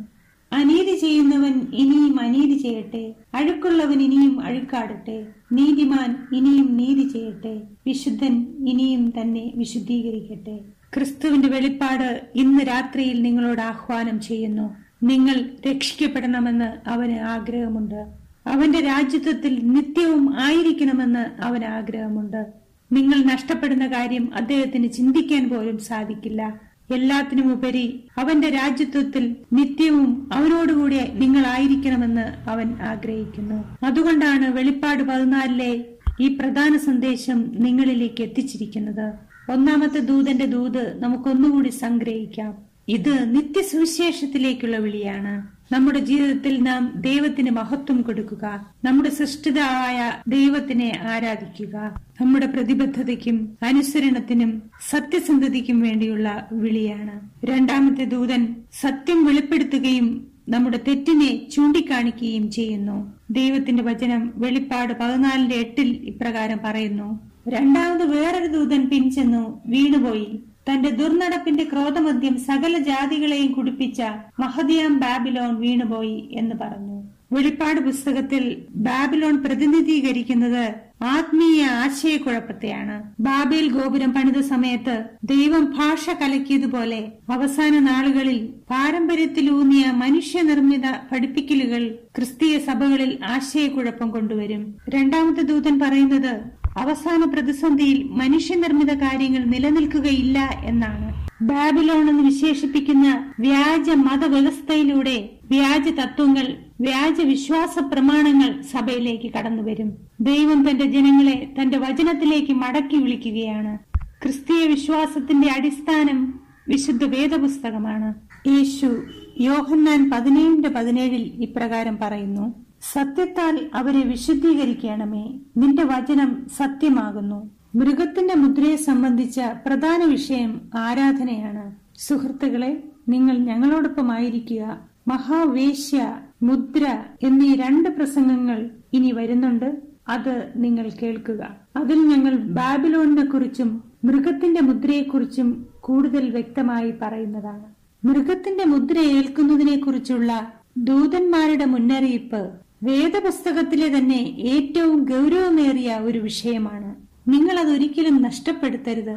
അനീതി 0.54 0.98
ചെയ്യുന്നവൻ 0.98 1.68
ഇനിയും 1.74 2.20
അനീതി 2.20 2.58
ചെയ്യട്ടെ. 2.58 3.14
അഴുക്കുള്ളവൻ 3.36 4.02
ഇനിയും 4.02 4.42
അഴുക്കാടട്ടെ. 4.42 5.26
നീതിമാൻ 5.52 6.28
ഇനിയും 6.36 6.78
നീതി 6.78 7.08
ചെയ്യട്ടെ. 7.08 7.62
വിശുദ്ധൻ 7.88 8.48
ഇനിയും 8.68 9.14
തന്നെ 9.22 9.52
വിശുദ്ധീകരിക്കട്ടെ. 9.56 10.60
ക്രിസ്തുവിന്റെ 10.96 11.48
വെളിപ്പാട് 11.48 12.28
ഇന്ന് 12.36 12.64
രാത്രിയിൽ 12.68 13.22
നിങ്ങളോട് 13.22 13.62
ആഹ്വാനം 13.62 14.22
ചെയ്യുന്നു. 14.22 14.76
നിങ്ങൾ 15.04 15.50
രക്ഷിക്കപ്പെടണമെന്ന് 15.68 16.90
അവന് 16.90 17.12
ആഗ്രഹമുണ്ട്. 17.12 18.08
അവന്റെ 18.48 18.80
രാജ്യത്വത്തിൽ 18.80 19.60
നിത്യവും 19.64 20.42
ആയിരിക്കണമെന്ന് 20.42 21.42
അവന് 21.42 21.64
ആഗ്രഹമുണ്ട്. 21.64 22.46
നിങ്ങൾ 22.92 23.24
നഷ്ടപ്പെടുന്ന 23.24 23.88
കാര്യം 23.88 24.30
അദ്ദേഹത്തിന് 24.36 24.92
ചിന്തിക്കാൻ 24.92 25.50
പോലും 25.50 25.78
സാധിക്കില്ല. 25.80 26.73
എല്ലാത്തിനും 26.92 27.54
ഉപരി 27.54 28.04
അവന്റെ 28.18 28.50
രാജ്യത്വത്തിൽ 28.50 29.36
നിത്യവും 29.54 30.30
അവനോടുകൂടി 30.34 31.00
നിങ്ങളായിരിക്കണമെന്ന് 31.14 32.50
അവൻ 32.50 32.76
ആഗ്രഹിക്കുന്നു. 32.82 33.86
അതുകൊണ്ടാണ് 33.86 34.54
വെളിപ്പാട് 34.54 35.04
പതിനാലിലെ 35.04 35.86
ഈ 36.22 36.28
പ്രധാന 36.28 36.78
സന്ദേശം 36.78 37.52
നിങ്ങളിലേക്ക് 37.54 38.22
എത്തിച്ചിരിക്കുന്നത്. 38.22 39.14
ഒന്നാമത്തെ 39.52 40.00
ദൂതന്റെ 40.00 40.46
ദൂത് 40.46 41.04
നമുക്കൊന്നുകൂടി 41.04 41.70
സംഗ്രഹിക്കാം. 41.70 42.58
ഇത് 42.88 43.36
നിത്യസുവിശേഷത്തിലേക്കുള്ള 43.36 44.78
വിളിയാണ്. 44.78 45.63
നമ്മുടെ 45.74 46.00
ജീവിതത്തിൽ 46.00 46.64
നാം 46.64 46.94
ദൈവത്തിന് 46.96 47.50
മഹത്വം 47.50 48.02
കൊടുക്കുക. 48.02 48.74
നമ്മുടെ 48.86 49.10
സൃഷ്ടിതാവായ 49.10 50.14
ദൈവത്തിനെ 50.28 51.00
ആരാധിക്കുക. 51.12 52.02
നമ്മുടെ 52.22 52.46
പ്രതിബദ്ധതയ്ക്കും 52.46 53.58
അനുസരണത്തിനും 53.64 54.64
സത്യസന്ധതയ്ക്കും 54.90 55.80
വേണ്ടിയുള്ള 55.80 56.48
വിളിയാണ്. 56.52 57.30
രണ്ടാമത്തെ 57.46 58.04
ദൂതൻ 58.04 58.56
സത്യം 58.82 59.26
വെളിപ്പെടുത്തുകയും 59.26 60.28
നമ്മുടെ 60.50 60.80
തെറ്റിനെ 60.88 61.50
ചൂണ്ടിക്കാണിക്കുകയും 61.50 62.52
ചെയ്യുന്നു. 62.52 63.14
ദൈവത്തിന്റെ 63.32 63.84
വചനം 63.84 64.34
വെളിപ്പാട് 64.36 64.94
പതിനാലിന്റെ 64.94 65.56
എട്ടിൽ 65.56 65.90
ഇപ്രകാരം 66.04 66.60
പറയുന്നു. 66.66 67.20
രണ്ടാമത് 67.48 68.06
വേറൊരു 68.06 68.46
ദൂതൻ 68.46 68.90
പിൻചെന്നു 68.90 69.62
വീണുപോയി. 69.68 70.40
തന്റെ 70.70 70.90
ദുർനടപ്പിന്റെ 70.90 71.64
ക്രോധമദ്യം 71.64 72.38
സകല 72.40 72.78
ജാതികളെയും 72.78 73.52
കുടിപ്പിച്ച 73.52 74.02
മഹദിയാം 74.40 75.00
ബാബിലോൺ 75.00 75.60
വീണുപോയി 75.60 76.30
എന്ന് 76.32 76.56
പറഞ്ഞു. 76.62 77.04
വെളിപ്പാട് 77.34 77.80
പുസ്തകത്തിൽ 77.80 78.44
ബാബിലോൺ 78.76 79.44
പ്രതിനിധീകരിക്കുന്നത് 79.44 80.64
ആത്മീയ 81.04 81.64
ആശയക്കുഴപ്പത്തെയാണ്. 81.66 83.14
ബാബേൽ 83.20 83.72
ഗോപുരം 83.72 84.14
പണിത 84.14 84.40
സമയത്ത് 84.42 85.04
ദൈവം 85.24 85.74
ഭാഷ 85.78 86.10
കലക്കിയതുപോലെ 86.10 87.00
അവസാന 87.30 87.80
നാളുകളിൽ 87.80 88.38
പാരമ്പര്യത്തിലൂന്നിയ 88.70 89.92
മനുഷ്യനിർമ്മിത 89.92 90.88
പഠിപ്പിക്കലുകൾ 91.12 91.84
ക്രിസ്തീയ 92.16 92.58
സഭകളിൽ 92.58 93.20
ആശയക്കുഴപ്പം 93.26 94.12
കൊണ്ടുവരും. 94.12 94.76
രണ്ടാമത്തെ 94.90 95.42
ദൂതൻ 95.42 95.80
പറയുന്നത് 95.80 96.63
അവസാന 96.78 97.24
പ്രതിസന്ധിയിൽ 97.24 98.04
മനുഷ്യനിർമ്മിത 98.04 98.94
കാര്യങ്ങൾ 98.94 99.44
നിലനിൽക്കുകയില്ല 99.44 100.62
എന്നാണ്. 100.64 101.28
ബാബിലോൺ 101.42 102.10
എന്ന് 102.10 102.24
വിശേഷിപ്പിക്കുന്ന 102.24 103.34
വ്യാജ 103.40 103.90
മതവ്യവസ്ഥയിലൂടെ 103.90 105.30
വ്യാജ 105.52 105.88
തത്വങ്ങൾ 105.88 106.56
വ്യാജ 106.82 107.22
വിശ്വാസ 107.22 107.80
പ്രമാണങ്ങൾ 107.80 108.62
സഭയിലേക്ക് 108.62 109.34
കടന്നുവരും. 109.34 109.94
ദൈവം 110.22 110.70
തന്റെ 110.70 110.86
ജനങ്ങളെ 110.86 111.54
തന്റെ 111.62 111.78
വചനത്തിലേക്ക് 111.78 112.52
മടക്കി 112.52 112.96
വിളിക്കുകയാണ്. 112.96 113.78
ക്രിസ്തീയ 114.24 114.68
വിശ്വാസത്തിന്റെ 114.68 115.48
അടിസ്ഥാനം 115.48 116.40
വിശുദ്ധ 116.68 117.04
വേദപുസ്തകമാണ്. 117.04 118.14
യേശു 118.48 119.04
യോഹന്നാൻ 119.42 120.10
പതിനേഴിന്റെ 120.10 120.70
പതിനേഴിൽ 120.70 121.32
ഇപ്രകാരം 121.42 121.98
പറയുന്നു 122.02 122.63
സത്യത്താൽ 122.92 123.70
അവരെ 123.74 124.04
വിശുദ്ധീകരിക്കണമേ. 124.04 125.40
നിന്റെ 125.58 125.84
വചനം 125.84 126.48
സത്യമാകുന്നു. 126.58 127.50
മൃഗത്തിന്റെ 127.76 128.36
മുദ്രയെ 128.36 128.76
സംബന്ധിച്ച 128.76 129.42
പ്രധാന 129.68 130.04
വിഷയം 130.04 130.62
ആരാധനയാണ്. 130.78 131.76
സുഹൃത്തുക്കളെ 131.98 132.84
നിങ്ങൾ 133.10 133.38
ഞങ്ങളോടൊപ്പമായിരിക്കുക. 133.38 134.80
മഹാവേശ്യ 135.08 136.20
മുദ്ര 136.44 137.04
എന്നീ 137.24 137.56
രണ്ട് 137.56 137.90
പ്രസംഗങ്ങൾ 137.90 138.70
ഇനി 138.94 139.12
വരുന്നുണ്ട്. 139.12 139.82
അത് 140.10 140.54
നിങ്ങൾ 140.56 140.90
കേൾക്കുക. 141.02 141.56
അതിൽ 141.78 142.00
ഞങ്ങൾ 142.08 142.36
ബാബിലോണിനെ 142.36 143.26
കുറിച്ചും 143.26 143.84
മൃഗത്തിന്റെ 144.04 144.62
മുദ്രയെക്കുറിച്ചും 144.62 145.66
കൂടുതൽ 145.80 146.30
വ്യക്തമായി 146.30 146.94
പറയുന്നതാണ്. 147.02 147.66
മൃഗത്തിന്റെ 148.08 148.66
മുദ്ര 148.66 149.00
ഏൽക്കുന്നതിനെ 149.00 149.78
കുറിച്ചുള്ള 149.78 150.54
ദൂതന്മാരുടെ 150.78 151.66
മുന്നറിയിപ്പ് 151.66 152.52
വേദപുസ്തകത്തിലെ 152.84 153.98
തന്നെ 153.98 154.22
ഏറ്റവും 154.38 155.04
ഗൗരവമേറിയ 155.04 155.96
ഒരു 155.96 156.20
വിഷയമാണ്. 156.20 156.96
നിങ്ങൾ 157.28 157.60
അതൊരിക്കലും 157.60 158.22
നഷ്ടപ്പെടുത്തരുത്. 158.22 159.16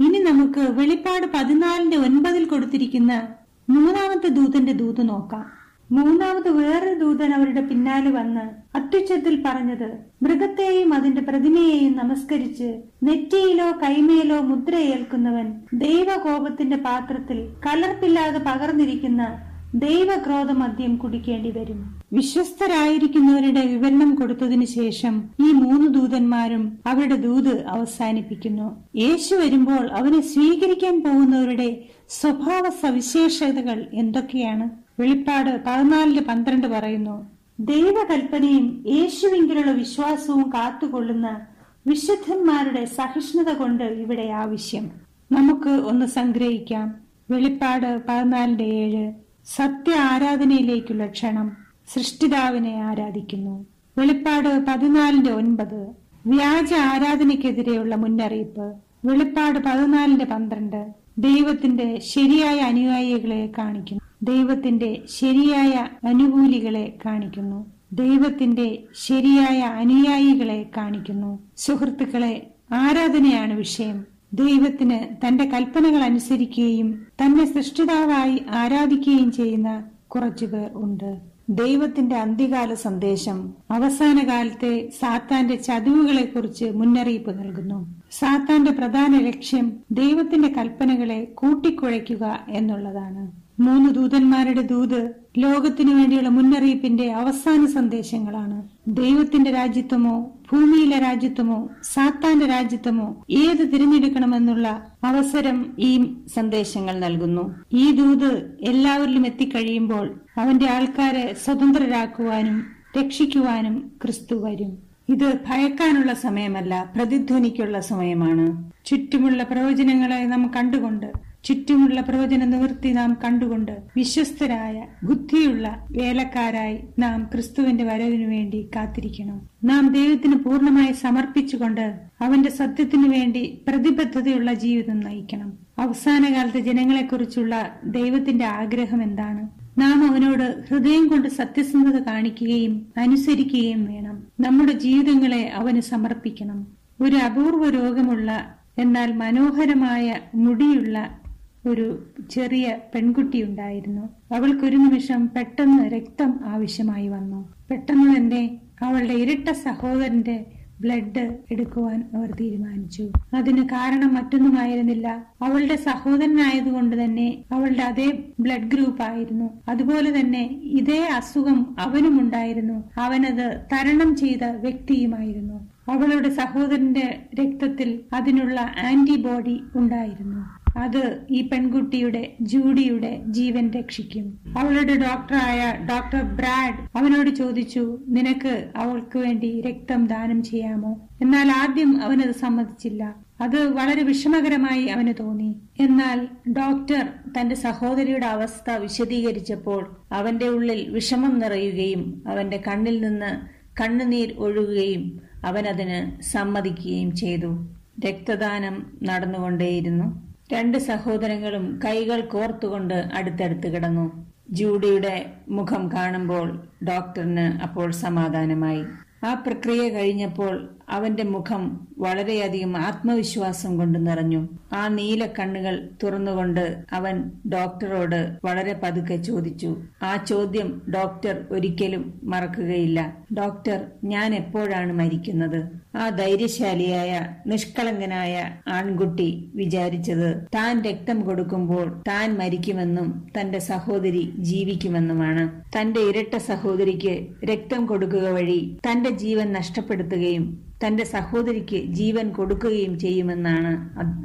ഇനി 0.00 0.18
നമുക്ക് 0.18 0.60
വെളിപ്പാട് 0.60 1.26
പതിനാലിന്റെ 1.34 1.96
ഒൻപതിൽ 1.96 2.44
കൊടുത്തിരിക്കുന്ന 2.44 3.22
മൂന്നാമത്തെ 3.70 4.28
ദൂതന്റെ 4.28 4.72
ദൂത് 4.72 5.08
നോക്കാം. 5.08 5.60
മൂന്നാമത് 5.92 6.48
വേറൊരു 6.50 6.98
ദൂതൻ 6.98 7.34
അവരുടെ 7.34 7.60
പിന്നാലെ 7.60 8.10
വന്ന് 8.10 8.44
അത്യുച്ചത്തിൽ 8.76 9.42
പറഞ്ഞത് 9.46 9.88
മൃഗത്തെയും 10.22 10.94
അതിന്റെ 10.94 11.20
പ്രതിമയെയും 11.20 11.92
നമസ്കരിച്ച് 11.92 12.68
നെറ്റിയിലോ 13.02 13.72
കൈമേലോ 13.82 14.40
മുദ്രയേൽക്കുന്നവൻ 14.40 15.46
ദൈവകോപത്തിന്റെ 15.72 16.76
പാത്രത്തിൽ 16.76 17.48
കലർപ്പില്ലാതെ 17.66 18.38
പകർന്നിരിക്കുന്ന 18.38 19.49
ദൈവക്രോധമദ്യം 19.74 20.96
കുടിക്കേണ്ടി 20.96 21.50
വരും. 21.50 22.00
വിശ്വസ്തരായിരിക്കുന്നവരുടെ 22.12 23.66
വിവരണം 23.66 24.14
കൊടുത്തതിനു 24.14 24.64
ശേഷം 24.64 25.24
ഈ 25.40 25.52
മൂന്ന് 25.52 25.94
ദൂതന്മാരും 25.94 26.78
അവരുടെ 26.86 27.14
ദൂത് 27.14 27.66
അവസാനിപ്പിക്കുന്നു. 27.66 28.84
യേശു 28.96 29.34
വരുമ്പോൾ 29.34 29.92
അവനെ 29.92 30.20
സ്വീകരിക്കാൻ 30.20 31.02
പോകുന്നവരുടെ 31.02 31.84
സ്വഭാവ 32.08 32.68
സവിശേഷതകൾ 32.82 33.86
എന്തൊക്കെയാണ്? 33.92 34.70
വെളിപ്പാട് 35.00 35.62
പതിനാലിൽ 35.66 36.24
പന്ത്രണ്ട് 36.28 36.66
പറയുന്നു 36.66 37.30
ദൈവകൽപ്പനയും 37.60 38.84
യേശുവിങ്കിലുള്ള 38.86 39.70
വിശ്വാസവും 39.70 40.50
കാത്തുകൊള്ളുന്ന 40.54 41.40
വിശുദ്ധന്മാരുടെ 41.86 42.84
സഹിഷ്ണുത 42.84 43.52
കൊണ്ട് 43.52 43.84
ഇവിടെ 43.84 44.30
ആവശ്യം. 44.30 44.90
നമുക്ക് 45.32 45.70
ഒന്ന് 45.70 46.06
സംഗ്രഹിക്കാം. 46.06 46.94
വെളിപ്പാട് 47.30 48.00
പതിനാലിന്റെ 48.08 48.64
ഏഴ്. 48.64 49.12
സത്യ 49.46 49.94
ആരാധനയിലേക്കുള്ള 49.94 51.06
ക്ഷണം 51.06 51.56
സൃഷ്ടിതാവിനെ 51.94 52.82
ആരാധിക്കുന്നു. 52.82 53.66
വെളിപ്പാട് 53.98 54.64
പതിനാലിന്റെ 54.68 55.32
ഒൻപത്. 55.32 55.92
വ്യാജ 56.26 56.74
ആരാധനയ്ക്കെതിരെയുള്ള 56.74 57.94
മുന്നറിയിപ്പ്. 57.94 58.74
വെളിപ്പാട് 59.04 59.58
പതിനാലിന്റെ 59.58 60.24
പന്ത്രണ്ട്. 60.24 60.94
ദൈവത്തിന്റെ 61.18 61.98
ശരിയായ 61.98 62.60
അനുയായികളെ 62.60 63.52
കാണിക്കുന്നു. 63.58 64.00
ദൈവത്തിന്റെ 64.22 65.02
ശരിയായ 65.20 65.88
അനുകൂലികളെ 66.06 66.98
കാണിക്കുന്നു. 67.04 67.66
ദൈവത്തിന്റെ 67.92 68.82
ശരിയായ 69.06 69.60
അനുയായികളെ 69.60 70.70
കാണിക്കുന്നു. 70.76 71.38
സുഹൃത്തുക്കളെ 71.56 72.46
ആരാധനയാണ് 72.72 73.52
വിഷയം. 73.52 74.09
ദൈവത്തിന് 74.34 75.26
തന്റെ 75.26 75.44
കൽപ്പനകൾ 75.44 76.02
അനുസരിക്കുകയും 76.02 77.06
തന്നെ 77.22 77.44
സൃഷ്ടിതാവായി 77.44 78.42
ആരാധിക്കുകയും 78.50 79.32
ചെയ്യുന്ന 79.32 79.84
കുറച്ചുപേർ 80.08 80.70
ഉണ്ട്. 80.74 81.20
ദൈവത്തിന്റെ 81.48 82.16
അന്ത്യകാല 82.16 82.74
സന്ദേശം 82.74 83.52
അവസാന 83.70 84.28
കാലത്തെ 84.28 84.88
സാത്താന്റെ 85.00 85.56
ചതിവുകളെ 85.56 86.24
കുറിച്ച് 86.24 86.64
മുന്നറിയിപ്പ് 86.64 87.38
നൽകുന്നു. 87.38 88.02
സാത്താന്റെ 88.10 88.70
പ്രധാന 88.70 89.18
ലക്ഷ്യം 89.18 89.72
ദൈവത്തിന്റെ 89.90 90.48
കൽപ്പനകളെ 90.48 91.24
കൂട്ടിക്കുഴയ്ക്കുക 91.24 92.46
എന്നുള്ളതാണ്. 92.48 93.32
മൂന്ന് 93.60 93.94
ദൂതന്മാരുടെ 93.94 94.62
ദൂത് 94.62 95.14
ലോകത്തിനു 95.38 95.94
വേണ്ടിയുള്ള 95.94 96.28
മുന്നറിയിപ്പിന്റെ 96.28 97.12
അവസാന 97.12 97.66
സന്ദേശങ്ങളാണ്. 97.66 98.68
ദൈവത്തിന്റെ 98.88 99.50
രാജ്യത്വമോ 99.50 100.30
ഭൂമിയിലെ 100.52 100.98
രാജ്യത്വമോ 100.98 101.68
സാത്താന്റെ 101.82 102.46
രാജ്യത്വമോ 102.46 103.24
ഏത് 103.30 103.72
തിരഞ്ഞെടുക്കണമെന്നുള്ള 103.72 104.86
അവസരം 105.04 105.76
ഈ 105.78 106.14
സന്ദേശങ്ങൾ 106.34 106.98
നൽകുന്നു. 106.98 107.54
ഈ 107.72 107.90
ദൂത് 107.90 108.58
എല്ലാവരിലും 108.60 109.26
എത്തിക്കഴിയുമ്പോൾ 109.26 110.20
അവന്റെ 110.36 110.66
ആൾക്കാരെ 110.70 111.36
സ്വതന്ത്രരാക്കുവാനും 111.44 112.66
രക്ഷിക്കുവാനും 113.00 113.92
ക്രിസ്തു 114.02 114.34
വരും. 114.44 114.78
ഇത് 115.08 115.38
ഭയക്കാനുള്ള 115.48 116.12
സമയമല്ല 116.12 116.92
പ്രതിധ്വനിക്കുള്ള 116.96 117.80
സമയമാണ്. 117.80 118.70
ചുറ്റുമുള്ള 118.86 119.42
പ്രവചനങ്ങളെ 119.42 120.24
നാം 120.24 120.50
കണ്ടുകൊണ്ട് 120.56 121.29
ചുറ്റുമുള്ള 121.44 122.00
പ്രവചന 122.00 122.44
നിവൃത്തി 122.44 122.88
നാം 122.88 123.16
കണ്ടുകൊണ്ട് 123.24 123.78
വിശ്വസ്തരായ 123.96 124.86
ബുദ്ധിയുള്ള 125.04 125.86
വേലക്കാരായി 125.90 126.78
നാം 126.98 127.28
ക്രിസ്തുവിന്റെ 127.32 127.84
വരവിനു 127.84 128.26
വേണ്ടി 128.26 128.68
കാത്തിരിക്കണം. 128.76 129.42
നാം 129.64 129.92
ദൈവത്തിന് 129.92 130.32
പൂർണമായി 130.32 130.92
സമർപ്പിച്ചുകൊണ്ട് 130.92 132.00
അവന്റെ 132.20 132.50
സത്യത്തിനു 132.50 133.08
വേണ്ടി 133.08 133.58
പ്രതിബദ്ധതയുള്ള 133.68 134.54
ജീവിതം 134.54 135.00
നയിക്കണം. 135.00 135.52
അവസാന 135.78 136.32
കാലത്തെ 136.32 136.60
ജനങ്ങളെക്കുറിച്ചുള്ള 136.60 137.80
ദൈവത്തിന്റെ 137.84 138.44
ആഗ്രഹം 138.44 139.02
എന്താണ്? 139.02 139.48
നാം 139.80 140.10
അവനോട് 140.10 140.64
ഹൃദയം 140.70 141.08
കൊണ്ട് 141.08 141.28
സത്യസന്ധത 141.28 142.02
കാണിക്കുകയും 142.02 142.86
അനുസരിക്കുകയും 142.96 143.84
വേണം. 143.84 144.22
നമ്മുടെ 144.40 144.72
ജീവിതങ്ങളെ 144.72 145.52
അവന് 145.54 145.80
സമർപ്പിക്കണം. 145.80 146.66
ഒരു 147.00 147.16
അപൂർവ 147.16 147.70
രോഗമുള്ള 147.70 148.54
എന്നാൽ 148.78 149.12
മനോഹരമായ 149.12 150.18
മുടിയുള്ള 150.34 151.19
ഒരു 151.66 152.06
ചെറിയ 152.30 152.78
പെൺകുട്ടി 152.94 153.42
ഉണ്ടായിരുന്നു. 153.42 154.34
അവൾക്കൊരു 154.34 154.76
നിമിഷം 154.76 155.30
പെട്ടെന്ന് 155.36 155.82
രക്തം 155.82 156.40
ആവശ്യമായി 156.44 157.08
വന്നു. 157.08 157.54
പെട്ടെന്ന് 157.70 158.16
തന്നെ 158.16 158.60
അവളുടെ 158.82 159.12
ഇരട്ട 159.12 159.48
സഹോദരന്റെ 159.48 160.46
ബ്ലഡ് 160.80 161.38
എടുക്കുവാൻ 161.50 162.10
അവർ 162.14 162.34
തീരുമാനിച്ചു. 162.34 163.10
അതിന് 163.34 163.68
കാരണം 163.68 164.14
മറ്റൊന്നുമായിരുന്നില്ല. 164.14 165.26
അവളുടെ 165.42 165.76
സഹോദരനായതുകൊണ്ട് 165.76 167.04
തന്നെ 167.04 167.44
അവളുടെ 167.52 167.82
അതേ 167.82 168.18
ബ്ലഡ് 168.40 168.70
ഗ്രൂപ്പ് 168.70 169.02
ആയിരുന്നു. 169.02 169.50
അതുപോലെ 169.68 170.20
തന്നെ 170.20 170.60
ഇതേ 170.62 171.08
അസുഖം 171.16 171.76
അവനും 171.80 172.20
ഉണ്ടായിരുന്നു. 172.20 172.84
അവനത് 172.98 173.60
തരണം 173.72 174.16
ചെയ്ത 174.16 174.44
വ്യക്തിയുമായിരുന്നു. 174.44 175.70
അവളുടെ 175.90 176.28
സഹോദരന്റെ 176.28 177.22
രക്തത്തിൽ 177.40 178.00
അതിനുള്ള 178.14 178.60
ആന്റിബോഡി 178.60 179.60
ഉണ്ടായിരുന്നു. 179.76 180.59
അത് 180.76 181.26
ഈ 181.30 181.48
പെൺകുട്ടിയുടെ 181.48 182.32
ജൂഡിയുടെ 182.40 183.22
ജീവൻ 183.26 183.70
രക്ഷിക്കും. 183.70 184.38
അവളുടെ 184.58 184.94
ഡോക്ടറായ 184.96 185.86
ഡോക്ടർ 185.90 186.22
ബ്രാഡ് 186.22 186.98
അവനോട് 186.98 187.30
ചോദിച്ചു 187.30 187.98
നിനക്ക് 188.08 188.70
അവൾക്ക് 188.76 189.18
വേണ്ടി 189.18 189.60
രക്തം 189.60 190.06
ദാനം 190.06 190.42
ചെയ്യാമോ? 190.42 191.08
എന്നാൽ 191.22 191.50
ആദ്യം 191.50 192.02
അവനത് 192.02 192.30
സമ്മതിച്ചില്ല. 192.30 193.14
അത് 193.40 193.72
വളരെ 193.72 194.02
വിഷമകരമായി 194.02 194.86
അവന് 194.86 195.14
തോന്നി. 195.20 195.56
എന്നാൽ 195.80 196.28
ഡോക്ടർ 196.52 197.08
തന്റെ 197.38 197.54
സഹോദരിയുടെ 197.54 198.26
അവസ്ഥ 198.26 198.70
വിശദീകരിച്ചപ്പോൾ 198.70 199.96
അവന്റെ 200.12 200.48
ഉള്ളിൽ 200.48 200.90
വിഷമം 200.90 201.38
നിറയുകയും 201.38 202.22
അവന്റെ 202.26 202.62
കണ്ണിൽ 202.68 203.00
നിന്ന് 203.00 203.60
കണ്ണുനീർ 203.82 204.32
ഒഴുകുകയും 204.32 205.20
അവനതിന് 205.44 206.22
സമ്മതിക്കുകയും 206.22 207.16
ചെയ്തു. 207.16 207.66
രക്തദാനം 208.06 208.86
നടന്നുകൊണ്ടേയിരുന്നു. 209.02 210.29
രണ്ട് 210.52 210.78
സഹോദരങ്ങളും 210.78 211.80
കൈകൾ 211.84 212.20
കോർത്തുകൊണ്ട് 212.20 212.94
അടുത്തടുത്ത് 212.94 213.68
കിടന്നു. 213.72 214.06
ജൂഡിയുടെ 214.50 215.14
മുഖം 215.48 215.82
കാണുമ്പോൾ 215.92 216.46
ഡോക്ടറിന് 216.84 217.62
അപ്പോൾ 217.62 217.90
സമാധാനമായി. 217.90 218.82
ആ 219.24 219.34
പ്രക്രിയ 219.34 219.88
കഴിഞ്ഞപ്പോൾ 219.88 220.54
അവന്റെ 220.90 221.22
മുഖം 221.22 221.88
വളരെയധികം 221.98 222.76
ആത്മവിശ്വാസം 222.76 223.76
കൊണ്ട് 223.76 224.06
നിറഞ്ഞു. 224.06 224.48
ആ 224.72 224.88
നീല 224.88 225.26
കണ്ണുകൾ 225.26 225.88
തുറന്നുകൊണ്ട് 226.02 226.84
അവൻ 226.92 227.30
ഡോക്ടറോട് 227.48 228.38
വളരെ 228.44 228.80
പതുക്കെ 228.82 229.16
ചോദിച്ചു. 229.16 229.76
ആ 230.02 230.24
ചോദ്യം 230.24 230.82
ഡോക്ടർ 230.94 231.46
ഒരിക്കലും 231.50 232.20
മറക്കുകയില്ല. 232.24 233.16
ഡോക്ടർ 233.38 233.84
ഞാൻ 234.04 234.34
എപ്പോഴാണ് 234.34 234.92
മരിക്കുന്നത്? 234.92 235.80
ആ 235.96 236.08
ധൈര്യശാലിയായ 236.08 237.26
നിഷ്കളങ്കനായ 237.46 238.50
ആൺകുട്ടി 238.68 239.50
വിചാരിച്ചത് 239.54 240.48
താൻ 240.54 240.82
രക്തം 240.82 241.20
കൊടുക്കുമ്പോൾ 241.20 242.02
താൻ 242.08 242.38
മരിക്കുമെന്നും 242.38 243.30
തന്റെ 243.40 243.58
സഹോദരി 243.58 244.32
ജീവിക്കുമെന്നുമാണ്. 244.38 245.62
തന്റെ 245.80 246.00
ഇരട്ട 246.00 246.36
സഹോദരിക്ക് 246.36 247.26
രക്തം 247.44 247.86
കൊടുക്കുക 247.86 248.28
വഴി 248.28 248.78
തന്റെ 248.90 249.10
ജീവൻ 249.10 249.52
നഷ്ടപ്പെടുത്തുകയും 249.52 250.70
തന്റെ 250.84 251.04
സഹോദരിക്ക് 251.04 251.78
ജീവൻ 251.98 252.30
കൊടുക്കുകയും 252.30 252.98
ചെയ്യുമെന്നാണ് 252.98 253.72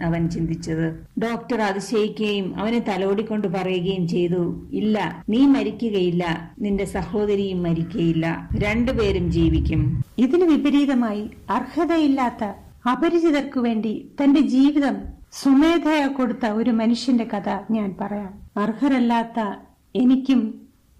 അവൻ 0.03 0.29
ചിന്തിച്ചത്. 0.29 0.85
ഡോക്ടർ 1.19 1.61
അതിശയിക്കുകയും 1.61 2.59
അവനെ 2.59 2.79
തലോടിക്കൊണ്ട് 2.79 3.47
പറയുകയും 3.47 4.07
ചെയ്തു 4.07 4.41
ഇല്ല 4.71 5.23
നീ 5.29 5.41
മരിക്കുകയില്ല 5.45 6.51
നിന്റെ 6.59 6.85
സഹോദരിയും 6.85 7.63
മരിക്കുകയില്ല 7.63 8.49
രണ്ടുപേരും 8.63 9.31
ജീവിക്കും. 9.31 10.03
ഇതിന് 10.17 10.43
വിപരീതമായി 10.43 11.29
അർഹതയില്ലാത്ത 11.49 12.43
അപരിചിതർക്കു 12.91 13.59
വേണ്ടി 13.59 13.93
തന്റെ 14.23 14.39
ജീവിതം 14.39 14.97
സ്വമേധയ 15.33 16.07
കൊടുത്ത 16.07 16.45
ഒരു 16.45 16.71
മനുഷ്യന്റെ 16.71 17.23
കഥ 17.23 17.49
ഞാൻ 17.71 17.95
പറയാം. 18.01 18.33
അർഹരല്ലാത്ത 18.57 19.39
എനിക്കും 19.95 20.41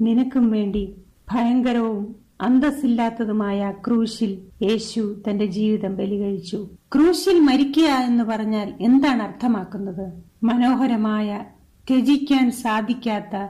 നിനക്കും 0.01 0.51
വേണ്ടി 0.51 0.83
ഭയങ്കരവും 1.31 2.24
അന്തസ്സില്ലാത്തതുമായ 2.41 3.73
ക്രൂശിൽ 3.87 4.41
യേശു 4.61 5.21
തന്റെ 5.29 5.45
ജീവിതം 5.45 5.97
ബലികഴിച്ചു. 5.97 6.69
ക്രൂശിൽ 6.95 7.39
മരിക്കുക 7.39 7.83
എന്ന് 7.83 8.23
പറഞ്ഞാൽ 8.23 8.73
എന്താണ് 8.81 9.23
അർത്ഥമാക്കുന്നത്? 9.23 10.13
മനോഹരമായ 10.43 11.45
ത്യജിക്കാൻ 11.89 12.51
സാധിക്കാത്ത 12.51 13.47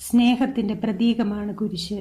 സ്നേഹത്തിന്റെ 0.00 0.74
പ്രതീകമാണ് 0.74 1.54
കുരിശ്. 1.54 1.94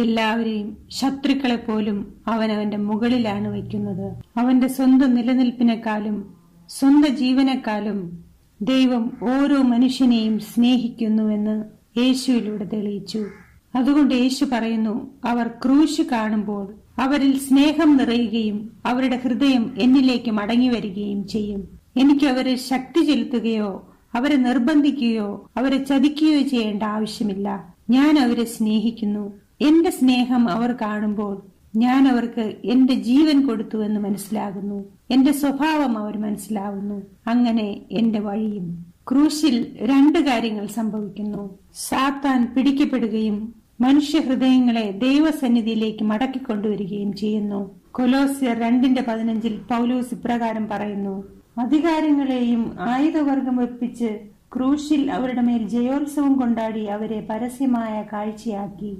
എല്ലാവരെയും 0.00 0.76
ശത്രുക്കളെ 0.90 1.56
പോലും 1.56 2.14
അവൻ 2.26 2.52
അവന്റെ 2.52 2.76
മുകളിലാണ് 2.76 3.48
വയ്ക്കുന്നത്. 3.48 4.38
അവന്റെ 4.38 4.68
സ്വന്തം 4.68 5.14
നിലനിൽപ്പിനെക്കാളും 5.14 6.34
സ്വന്തം 6.68 7.16
ജീവനെക്കാളും 7.16 8.24
ദൈവം 8.62 9.18
ഓരോ 9.22 9.62
മനുഷ്യനെയും 9.62 10.38
സ്നേഹിക്കുന്നുവെന്ന് 10.38 11.64
യേശുവിലൂടെ 11.98 12.64
തെളിയിച്ചു. 12.64 13.26
അതുകൊണ്ട് 13.74 14.14
യേശു 14.14 14.44
പറയുന്നു 14.52 15.10
അവർ 15.24 15.46
ക്രൂശ് 15.46 16.02
കാണുമ്പോൾ 16.02 16.74
അവരിൽ 16.98 17.38
സ്നേഹം 17.38 17.96
നിറയുകയും 17.96 18.70
അവരുടെ 18.86 19.16
ഹൃദയം 19.16 19.74
എന്നിലേക്ക് 19.78 20.30
മടങ്ങി 20.30 20.68
വരികയും 20.68 21.28
ചെയ്യും. 21.28 21.68
എനിക്ക് 21.96 22.24
അവരെ 22.24 22.56
ശക്തി 22.56 23.04
ചെലുത്തുകയോ 23.04 23.96
അവരെ 24.14 24.36
നിർബന്ധിക്കുകയോ 24.36 25.50
അവരെ 25.56 25.84
ചതിക്കുകയോ 25.84 26.42
ചെയ്യേണ്ട 26.42 26.82
ആവശ്യമില്ല. 26.82 27.74
ഞാൻ 27.90 28.18
അവരെ 28.18 28.44
സ്നേഹിക്കുന്നു. 28.44 29.32
എന്റെ 29.60 29.90
സ്നേഹം 29.90 30.50
അവർ 30.50 30.72
കാണുമ്പോൾ 30.72 31.42
ഞാൻ 31.76 32.08
അവർക്ക് 32.08 32.56
എന്റെ 32.64 32.94
ജീവൻ 32.94 33.46
കൊടുത്തു 33.46 33.84
എന്ന് 33.84 34.00
മനസ്സിലാകുന്നു. 34.00 34.84
എന്റെ 35.10 35.32
സ്വഭാവം 35.32 35.98
അവർ 35.98 36.18
മനസ്സിലാവുന്നു. 36.18 37.02
അങ്ങനെ 37.26 37.80
എന്റെ 37.90 38.18
വഴിയും. 38.18 38.86
ക്രൂശിൽ 39.10 39.76
രണ്ട് 39.80 40.18
കാര്യങ്ങൾ 40.18 40.66
സംഭവിക്കുന്നു. 40.66 41.58
സാത്താൻ 41.74 42.54
പിടിക്കപ്പെടുകയും 42.56 43.57
മനുഷ്യഹൃദയങ്ങളെ 43.80 44.90
ദൈവസന്നിധിയിലേക്ക് 44.90 46.04
മടക്കിക്കൊണ്ടുവരികയും 46.04 47.12
ചെയ്യുന്നു. 47.12 47.60
കൊലോസ്യർ 47.90 48.58
രണ്ടിന്റെ 48.58 49.02
പതിനഞ്ചിൽ 49.08 49.58
പൗലോസ് 49.58 50.14
ഇപ്രകാരം 50.14 50.68
പറയുന്നു 50.68 51.24
അധികാരങ്ങളെയും 51.58 52.76
ആയുധവർഗം 52.80 53.56
വെപ്പിച്ച് 53.56 54.20
ക്രൂശിൽ 54.56 55.10
അവരുടെ 55.10 55.40
മേൽ 55.40 55.68
ജയോത്സവം 55.68 56.34
കൊണ്ടാടി 56.34 56.84
അവരെ 56.86 57.26
പരസ്യമായ 57.30 58.04
കാഴ്ചയാക്കി. 58.12 58.98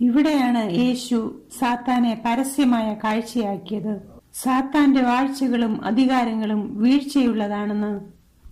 ഇവിടെയാണ് 0.00 0.70
യേശു 0.72 1.40
സാത്താനെ 1.58 2.22
പരസ്യമായ 2.26 2.96
കാഴ്ചയാക്കിയത്. 3.04 3.94
സാത്താന്റെ 4.34 5.02
വാഴ്ചകളും 5.02 5.84
അധികാരങ്ങളും 5.84 6.82
വീഴ്ചയുള്ളതാണെന്ന് 6.82 8.00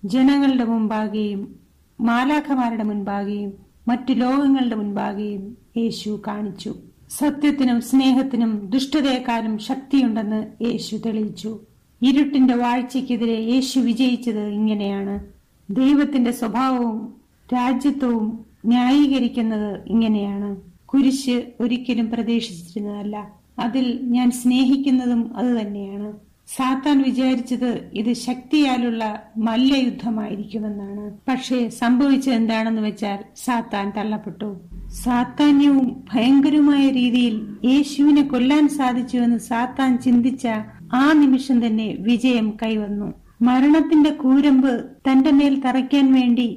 ജനങ്ങളുടെ 0.05 0.64
മുമ്പാകെയും 0.64 1.55
മാലാഖമാരുടെ 2.01 2.85
മുൻപാകെയും 2.85 3.68
മറ്റു 3.89 4.12
ലോകങ്ങളുടെ 4.12 4.74
മുൻപാകെയും 4.74 5.57
യേശു 5.76 6.22
കാണിച്ചു. 6.26 6.74
സത്യത്തിനും 7.11 7.80
സ്നേഹത്തിനും 7.80 8.70
ദുഷ്ടതയെക്കാളും 8.70 9.59
ശക്തിയുണ്ടെന്ന് 9.59 10.64
യേശു 10.64 10.97
തെളിയിച്ചു. 10.97 11.61
ഇരുട്ടിന്റെ 12.03 12.55
വാഴ്ചയ്ക്കെതിരെ 12.55 13.41
യേശു 13.41 13.80
വിജയിച്ചത് 13.80 14.41
ഇങ്ങനെയാണ്. 14.41 15.24
ദൈവത്തിന്റെ 15.70 16.30
സ്വഭാവവും 16.30 17.14
രാജ്യത്വവും 17.55 18.45
ന്യായീകരിക്കുന്നത് 18.66 19.80
ഇങ്ങനെയാണ്. 19.86 20.57
കുരിശ് 20.86 21.43
ഒരിക്കലും 21.61 22.11
പ്രതീക്ഷിച്ചിരുന്നതല്ല. 22.11 23.32
അതിൽ 23.59 23.99
ഞാൻ 24.03 24.30
സ്നേഹിക്കുന്നതും 24.30 25.36
അത് 25.36 25.61
തന്നെയാണ് 25.61 26.28
സാത്താൻ 26.57 27.03
വിചാരിച്ചത് 27.03 27.91
ഇത് 27.93 28.13
ശക്തിയാലുള്ള 28.13 29.23
മല്ലയുദ്ധമായിരിക്കുമെന്നാണ്. 29.37 31.05
പക്ഷേ 31.29 31.69
സംഭവിച്ചത് 31.69 32.35
എന്താണെന്ന് 32.35 32.83
വെച്ചാൽ 32.83 33.19
സാത്താൻ 33.37 33.93
തള്ളപ്പെട്ടു. 33.97 34.57
സാത്താന്യവും 35.05 36.05
ഭയങ്കരമായ 36.13 36.89
രീതിയിൽ 36.89 37.37
യേശുവിനെ 37.65 38.23
കൊല്ലാൻ 38.23 38.69
സാധിച്ചുവെന്ന് 38.69 39.39
സാത്താൻ 39.39 39.99
ചിന്തിച്ച 39.99 40.47
ആ 40.93 41.13
നിമിഷം 41.13 41.67
തന്നെ 41.67 41.97
വിജയം 42.01 42.57
കൈവന്നു. 42.63 43.15
മരണത്തിന്റെ 43.43 44.11
കൂരമ്പ് 44.11 44.73
തന്റെ 45.11 45.31
മേൽ 45.31 45.61
തറയ്ക്കാൻ 45.61 46.13
വേണ്ടി 46.13 46.49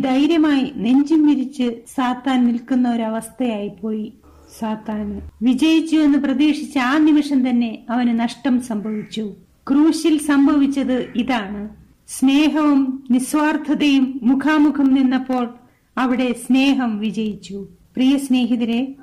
ധൈര്യമായി 0.00 0.72
നെഞ്ചും 0.76 1.26
വിരിച്ച് 1.26 1.66
സാത്താൻ 1.96 2.46
നിൽക്കുന്ന 2.46 2.90
ഒരവസ്ഥയായി 2.90 3.68
പോയി 3.68 4.12
സാത്താന്. 4.60 5.20
വിജയിച്ചു 5.42 5.96
എന്ന് 5.96 6.18
പ്രതീക്ഷിച്ച 6.18 6.78
ആ 6.78 6.98
നിമിഷം 6.98 7.50
തന്നെ 7.50 7.78
അവന് 7.90 8.20
നഷ്ടം 8.20 8.60
സംഭവിച്ചു. 8.60 9.34
ക്രൂശിൽ 9.70 10.18
സംഭവിച്ചത് 10.18 11.12
ഇതാണ്. 11.16 11.68
സ്നേഹവും 12.08 13.04
നിസ്വാർത്ഥതയും 13.10 14.20
മുഖാമുഖം 14.22 14.94
നിന്നപ്പോൾ 14.94 15.54
അവിടെ 15.98 16.32
സ്നേഹം 16.32 16.98
വിജയിച്ചു. 16.98 17.68
പ്രിയ 17.96 18.18
സ്നേഹിതരെ 18.18 18.94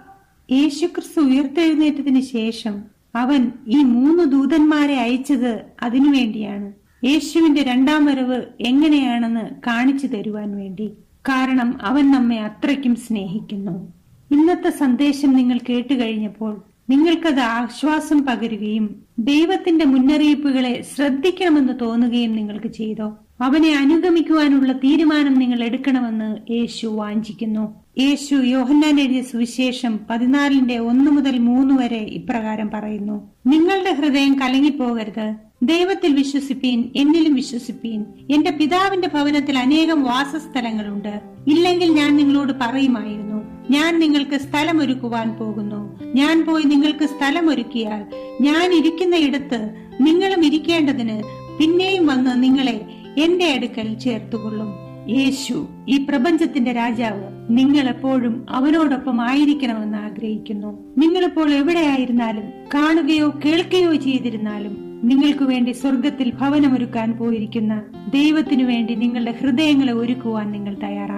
യേശുക്രിസ്തു 0.52 1.22
ഉയർത്തെഴുന്നേറ്റത്തിന് 1.22 2.22
ശേഷം 2.22 2.84
അവൻ 3.16 3.52
ഈ 3.68 3.84
മൂന്ന് 3.84 4.24
ദൂതന്മാരെ 4.24 4.96
അയച്ചത് 4.96 5.62
അതിനുവേണ്ടിയാണ് 5.82 6.74
യേശുവിന്റെ 7.06 7.64
രണ്ടാം 7.64 8.06
വരവ് 8.06 8.42
എങ്ങനെയാണെന്ന് 8.60 9.50
കാണിച്ചു 9.68 10.08
തരുവാൻ 10.08 10.58
വേണ്ടി. 10.58 10.88
കാരണം 11.30 11.80
അവൻ 11.82 12.12
നമ്മെ 12.12 12.40
അത്രയ്ക്കും 12.40 12.96
സ്നേഹിക്കുന്നു. 12.96 14.03
ഇന്നത്തെ 14.32 14.70
സന്ദേശം 14.70 15.34
നിങ്ങൾ 15.34 15.60
കേട്ടു 15.70 15.94
കഴിഞ്ഞപ്പോൾ 15.94 16.64
നിങ്ങൾക്കത് 16.90 17.40
ആശ്വാസം 17.40 18.26
പകരുകയും 18.26 19.04
ദൈവത്തിന്റെ 19.20 19.86
മുന്നറിയിപ്പുകളെ 19.86 20.86
ശ്രദ്ധിക്കണമെന്ന് 20.96 21.74
തോന്നുകയും 21.82 22.36
നിങ്ങൾക്ക് 22.36 22.68
ചെയ്തോ? 22.68 23.18
അവനെ 23.42 23.76
അനുഗമിക്കുവാനുള്ള 23.76 24.72
തീരുമാനം 24.72 25.34
നിങ്ങൾ 25.34 25.64
എടുക്കണമെന്ന് 25.64 26.52
യേശു 26.52 26.88
വാഞ്ചിക്കുന്നു. 26.88 27.74
യേശു 28.00 28.36
യോഹന്നാൻ 28.36 29.00
എഴുതിയ 29.00 29.22
സുവിശേഷം 29.22 30.00
പതിനാലിന്റെ 30.10 30.78
ഒന്ന് 30.78 31.12
മുതൽ 31.12 31.38
മൂന്ന് 31.38 31.74
വരെ 31.74 31.98
ഇപ്രകാരം 31.98 32.70
പറയുന്നു. 32.74 33.30
നിങ്ങളുടെ 33.48 33.92
ഹൃദയം 33.92 34.40
കലങ്ങിപ്പോകരുത്. 34.40 35.36
ദൈവത്തിൽ 35.64 36.14
വിശ്വസിപ്പീൻ 36.14 36.90
എന്നിലും 36.96 37.34
വിശ്വസിപ്പീൻ. 37.34 38.06
എന്റെ 38.32 38.52
പിതാവിന്റെ 38.52 39.08
ഭവനത്തിൽ 39.14 39.58
അനേകം 39.58 40.04
വാസസ്ഥലങ്ങളുണ്ട്. 40.04 41.22
ഇല്ലെങ്കിൽ 41.48 41.92
ഞാൻ 41.92 42.18
നിങ്ങളോട് 42.18 42.54
പറയുമായിരുന്നു. 42.62 43.33
ഞാൻ 43.70 44.00
നിങ്ങൾക്ക് 44.00 44.38
സ്ഥലമൊരുക്കുവാൻ 44.38 45.34
പോകുന്നു. 45.34 46.00
ഞാൻ 46.16 46.46
പോയി 46.46 46.64
നിങ്ങൾക്ക് 46.64 47.06
സ്ഥലമൊരുക്കിയാൽ 47.06 48.06
ഞാൻ 48.42 48.74
ഇരിക്കുന്ന 48.74 49.16
ഇടത്ത് 49.16 49.70
നിങ്ങളും 50.02 50.46
ഇരിക്കേണ്ടതിന് 50.46 51.24
പിന്നെയും 51.60 52.08
വന്ന് 52.08 52.44
നിങ്ങളെ 52.44 52.86
എന്റെ 53.18 53.54
അടുക്കൽ 53.54 53.94
ചേർത്തുകൊള്ളും. 53.94 54.68
യേശു 55.10 55.68
ഈ 55.90 55.98
പ്രപഞ്ചത്തിന്റെ 55.98 56.72
രാജാവ് 56.72 57.48
നിങ്ങൾ 57.50 57.90
എപ്പോഴും 57.90 58.46
അവനോടൊപ്പം 58.50 59.22
ആയിരിക്കണമെന്ന് 59.22 59.98
ആഗ്രഹിക്കുന്നു. 59.98 60.96
നിങ്ങളിപ്പോൾ 60.98 61.54
എവിടെയായിരുന്നാലും 61.54 62.44
കാണുകയോ 62.74 63.34
കേൾക്കുകയോ 63.46 63.96
ചെയ്തിരുന്നാലും 63.96 65.02
നിങ്ങൾക്ക് 65.04 65.44
വേണ്ടി 65.44 65.72
സ്വർഗത്തിൽ 65.72 66.34
ഭവനമൊരുക്കാൻ 66.40 67.18
പോയിരിക്കുന്ന 67.18 67.82
ദൈവത്തിനു 68.14 68.64
വേണ്ടി 68.64 68.96
നിങ്ങളുടെ 68.96 69.32
ഹൃദയങ്ങളെ 69.32 69.94
ഒരുക്കുവാൻ 69.94 70.52
നിങ്ങൾ 70.52 70.78
തയ്യാറാണോ. 70.84 71.13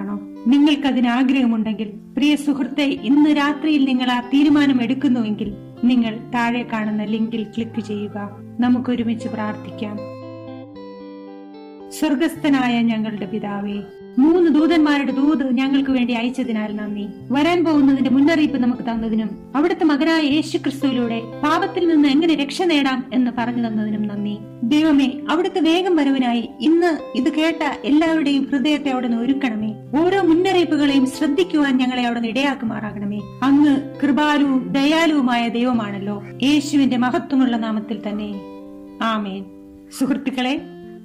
നിങ്ങൾക്കതിന് 0.46 1.08
ആഗ്രഹമുണ്ടെങ്കിൽ 1.08 1.88
പ്രിയ 1.88 2.36
സുഹൃത്തെ 2.36 2.84
ഇന്ന് 2.84 3.36
രാത്രിയിൽ 3.36 3.84
നിങ്ങൾ 3.84 4.10
ആ 4.10 4.20
തീരുമാനം 4.20 4.82
എടുക്കുന്നുവെങ്കിൽ 4.82 5.52
നിങ്ങൾ 5.84 6.30
താഴെ 6.34 6.62
കാണുന്ന 6.62 7.04
ലിങ്കിൽ 7.04 7.42
ക്ലിക്ക് 7.42 7.80
ചെയ്യുക. 7.80 8.30
നമുക്ക് 8.60 8.90
ഒരുമിച്ച് 8.90 9.28
പ്രാർത്ഥിക്കാം. 9.28 9.96
സ്വർഗസ്ഥനായ 11.92 12.82
ഞങ്ങളുടെ 12.82 13.26
പിതാവേ 13.26 13.82
മൂന്ന് 14.18 14.50
ദൂതന്മാരുടെ 14.50 15.12
ദൂത് 15.12 15.54
ഞങ്ങൾക്ക് 15.54 15.90
വേണ്ടി 15.90 16.12
അയച്ചതിനാൽ 16.12 16.76
നന്ദി. 16.76 17.06
വരാൻ 17.30 17.64
പോകുന്നതിന്റെ 17.64 18.10
മുന്നറിയിപ്പ് 18.10 18.58
നമുക്ക് 18.58 18.82
തന്നതിനും 18.82 19.52
അവിടുത്തെ 19.56 19.84
മകനായ 19.84 20.22
യേശു 20.22 20.58
ക്രിസ്തുവിലൂടെ 20.58 21.20
പാപത്തിൽ 21.44 21.88
നിന്ന് 21.88 22.08
എങ്ങനെ 22.08 22.34
രക്ഷ 22.34 22.62
നേടാം 22.62 23.10
എന്ന് 23.14 23.30
പറഞ്ഞു 23.38 23.68
തന്നതിനും 23.68 24.08
നന്ദി. 24.08 24.36
ദൈവമേ 24.62 25.10
അവിടുത്തെ 25.30 25.60
വേഗം 25.60 25.96
വരവിനായി 25.96 26.48
ഇന്ന് 26.60 26.98
ഇത് 27.14 27.32
കേട്ട 27.32 27.62
എല്ലാവരുടെയും 27.84 28.48
ഹൃദയത്തെ 28.52 28.88
അവിടെ 28.88 29.08
നിന്ന് 29.08 29.22
ഒരുക്കണമേ. 29.22 29.74
ഓരോ 30.00 30.22
മുന്നറിയിപ്പുകളെയും 30.22 31.06
ശ്രദ്ധിക്കുവാൻ 31.06 31.76
ഞങ്ങളെ 31.76 32.02
അവിടെ 32.02 32.20
നിന്ന് 32.20 32.32
ഇടയാക്കുമാറാകണമേ. 32.32 33.20
അങ്ങ് 33.42 33.76
കൃപാലുവും 34.02 34.72
ദയാലുവുമായ 34.72 35.48
ദൈവമാണല്ലോ. 35.48 36.22
യേശുവിന്റെ 36.42 36.96
മഹത്വമുള്ള 36.96 37.56
നാമത്തിൽ 37.56 38.00
തന്നെ. 38.08 38.40
ആമേൻ. 39.02 39.44
സുഹൃത്തുക്കളെ 39.98 40.60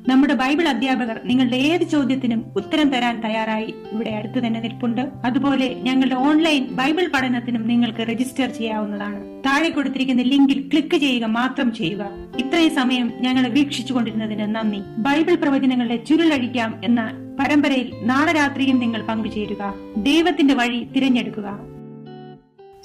നമ്മുടെ 0.07 0.33
ബൈബിൾ 0.33 0.67
അധ്യാപകർ 0.67 1.19
നിങ്ങളുടെ 1.25 1.55
ഏത് 1.55 1.83
ചോദ്യത്തിനും 1.83 2.45
ഉത്തരം 2.55 2.89
തരാൻ 2.89 3.21
തയ്യാറായി 3.21 3.73
ഇവിടെ 3.91 4.09
അടുത്ത് 4.09 4.47
തന്നെ 4.47 4.59
നിൽപ്പുണ്ട്. 4.59 5.01
അതുപോലെ 5.01 5.73
ഞങ്ങളുടെ 5.73 6.15
ഓൺലൈൻ 6.15 6.67
ബൈബിൾ 6.71 7.09
പഠനത്തിനും 7.13 7.67
നിങ്ങൾക്ക് 7.67 7.99
രജിസ്റ്റർ 7.99 8.49
ചെയ്യാവുന്നതാണ്. 8.49 9.43
താഴെ 9.45 9.69
കൊടുത്തിരിക്കുന്ന 9.69 10.21
ലിങ്കിൽ 10.21 10.69
ക്ലിക്ക് 10.69 10.95
ചെയ്യുക 10.95 11.25
മാത്രം 11.25 11.73
ചെയ്യുക. 11.73 12.09
ഇത്രയും 12.39 12.75
സമയം 12.75 13.13
ഞങ്ങളെ 13.19 13.49
വീക്ഷിച്ചുകൊണ്ടിരുന്നതിന് 13.49 14.55
നന്ദി. 14.55 14.77
ബൈബിൾ 14.97 15.35
പ്രവചനങ്ങളുടെ 15.35 15.95
ചുരുളഴിക്കാം 15.95 16.81
എന്ന 16.83 17.11
പരമ്പരയിൽ 17.39 17.91
നാളെ 18.03 18.33
രാത്രിയും 18.33 18.79
നിങ്ങൾ 18.79 19.01
പങ്കുചേരുക. 19.01 19.73
ദൈവത്തിന്റെ 19.97 20.53
വഴി 20.53 20.83
തിരഞ്ഞെടുക്കുക. 20.83 21.59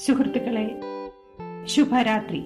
സുഹൃത്തുക്കളെ 0.06 0.80
ശുഭരാത്രി. 1.64 2.42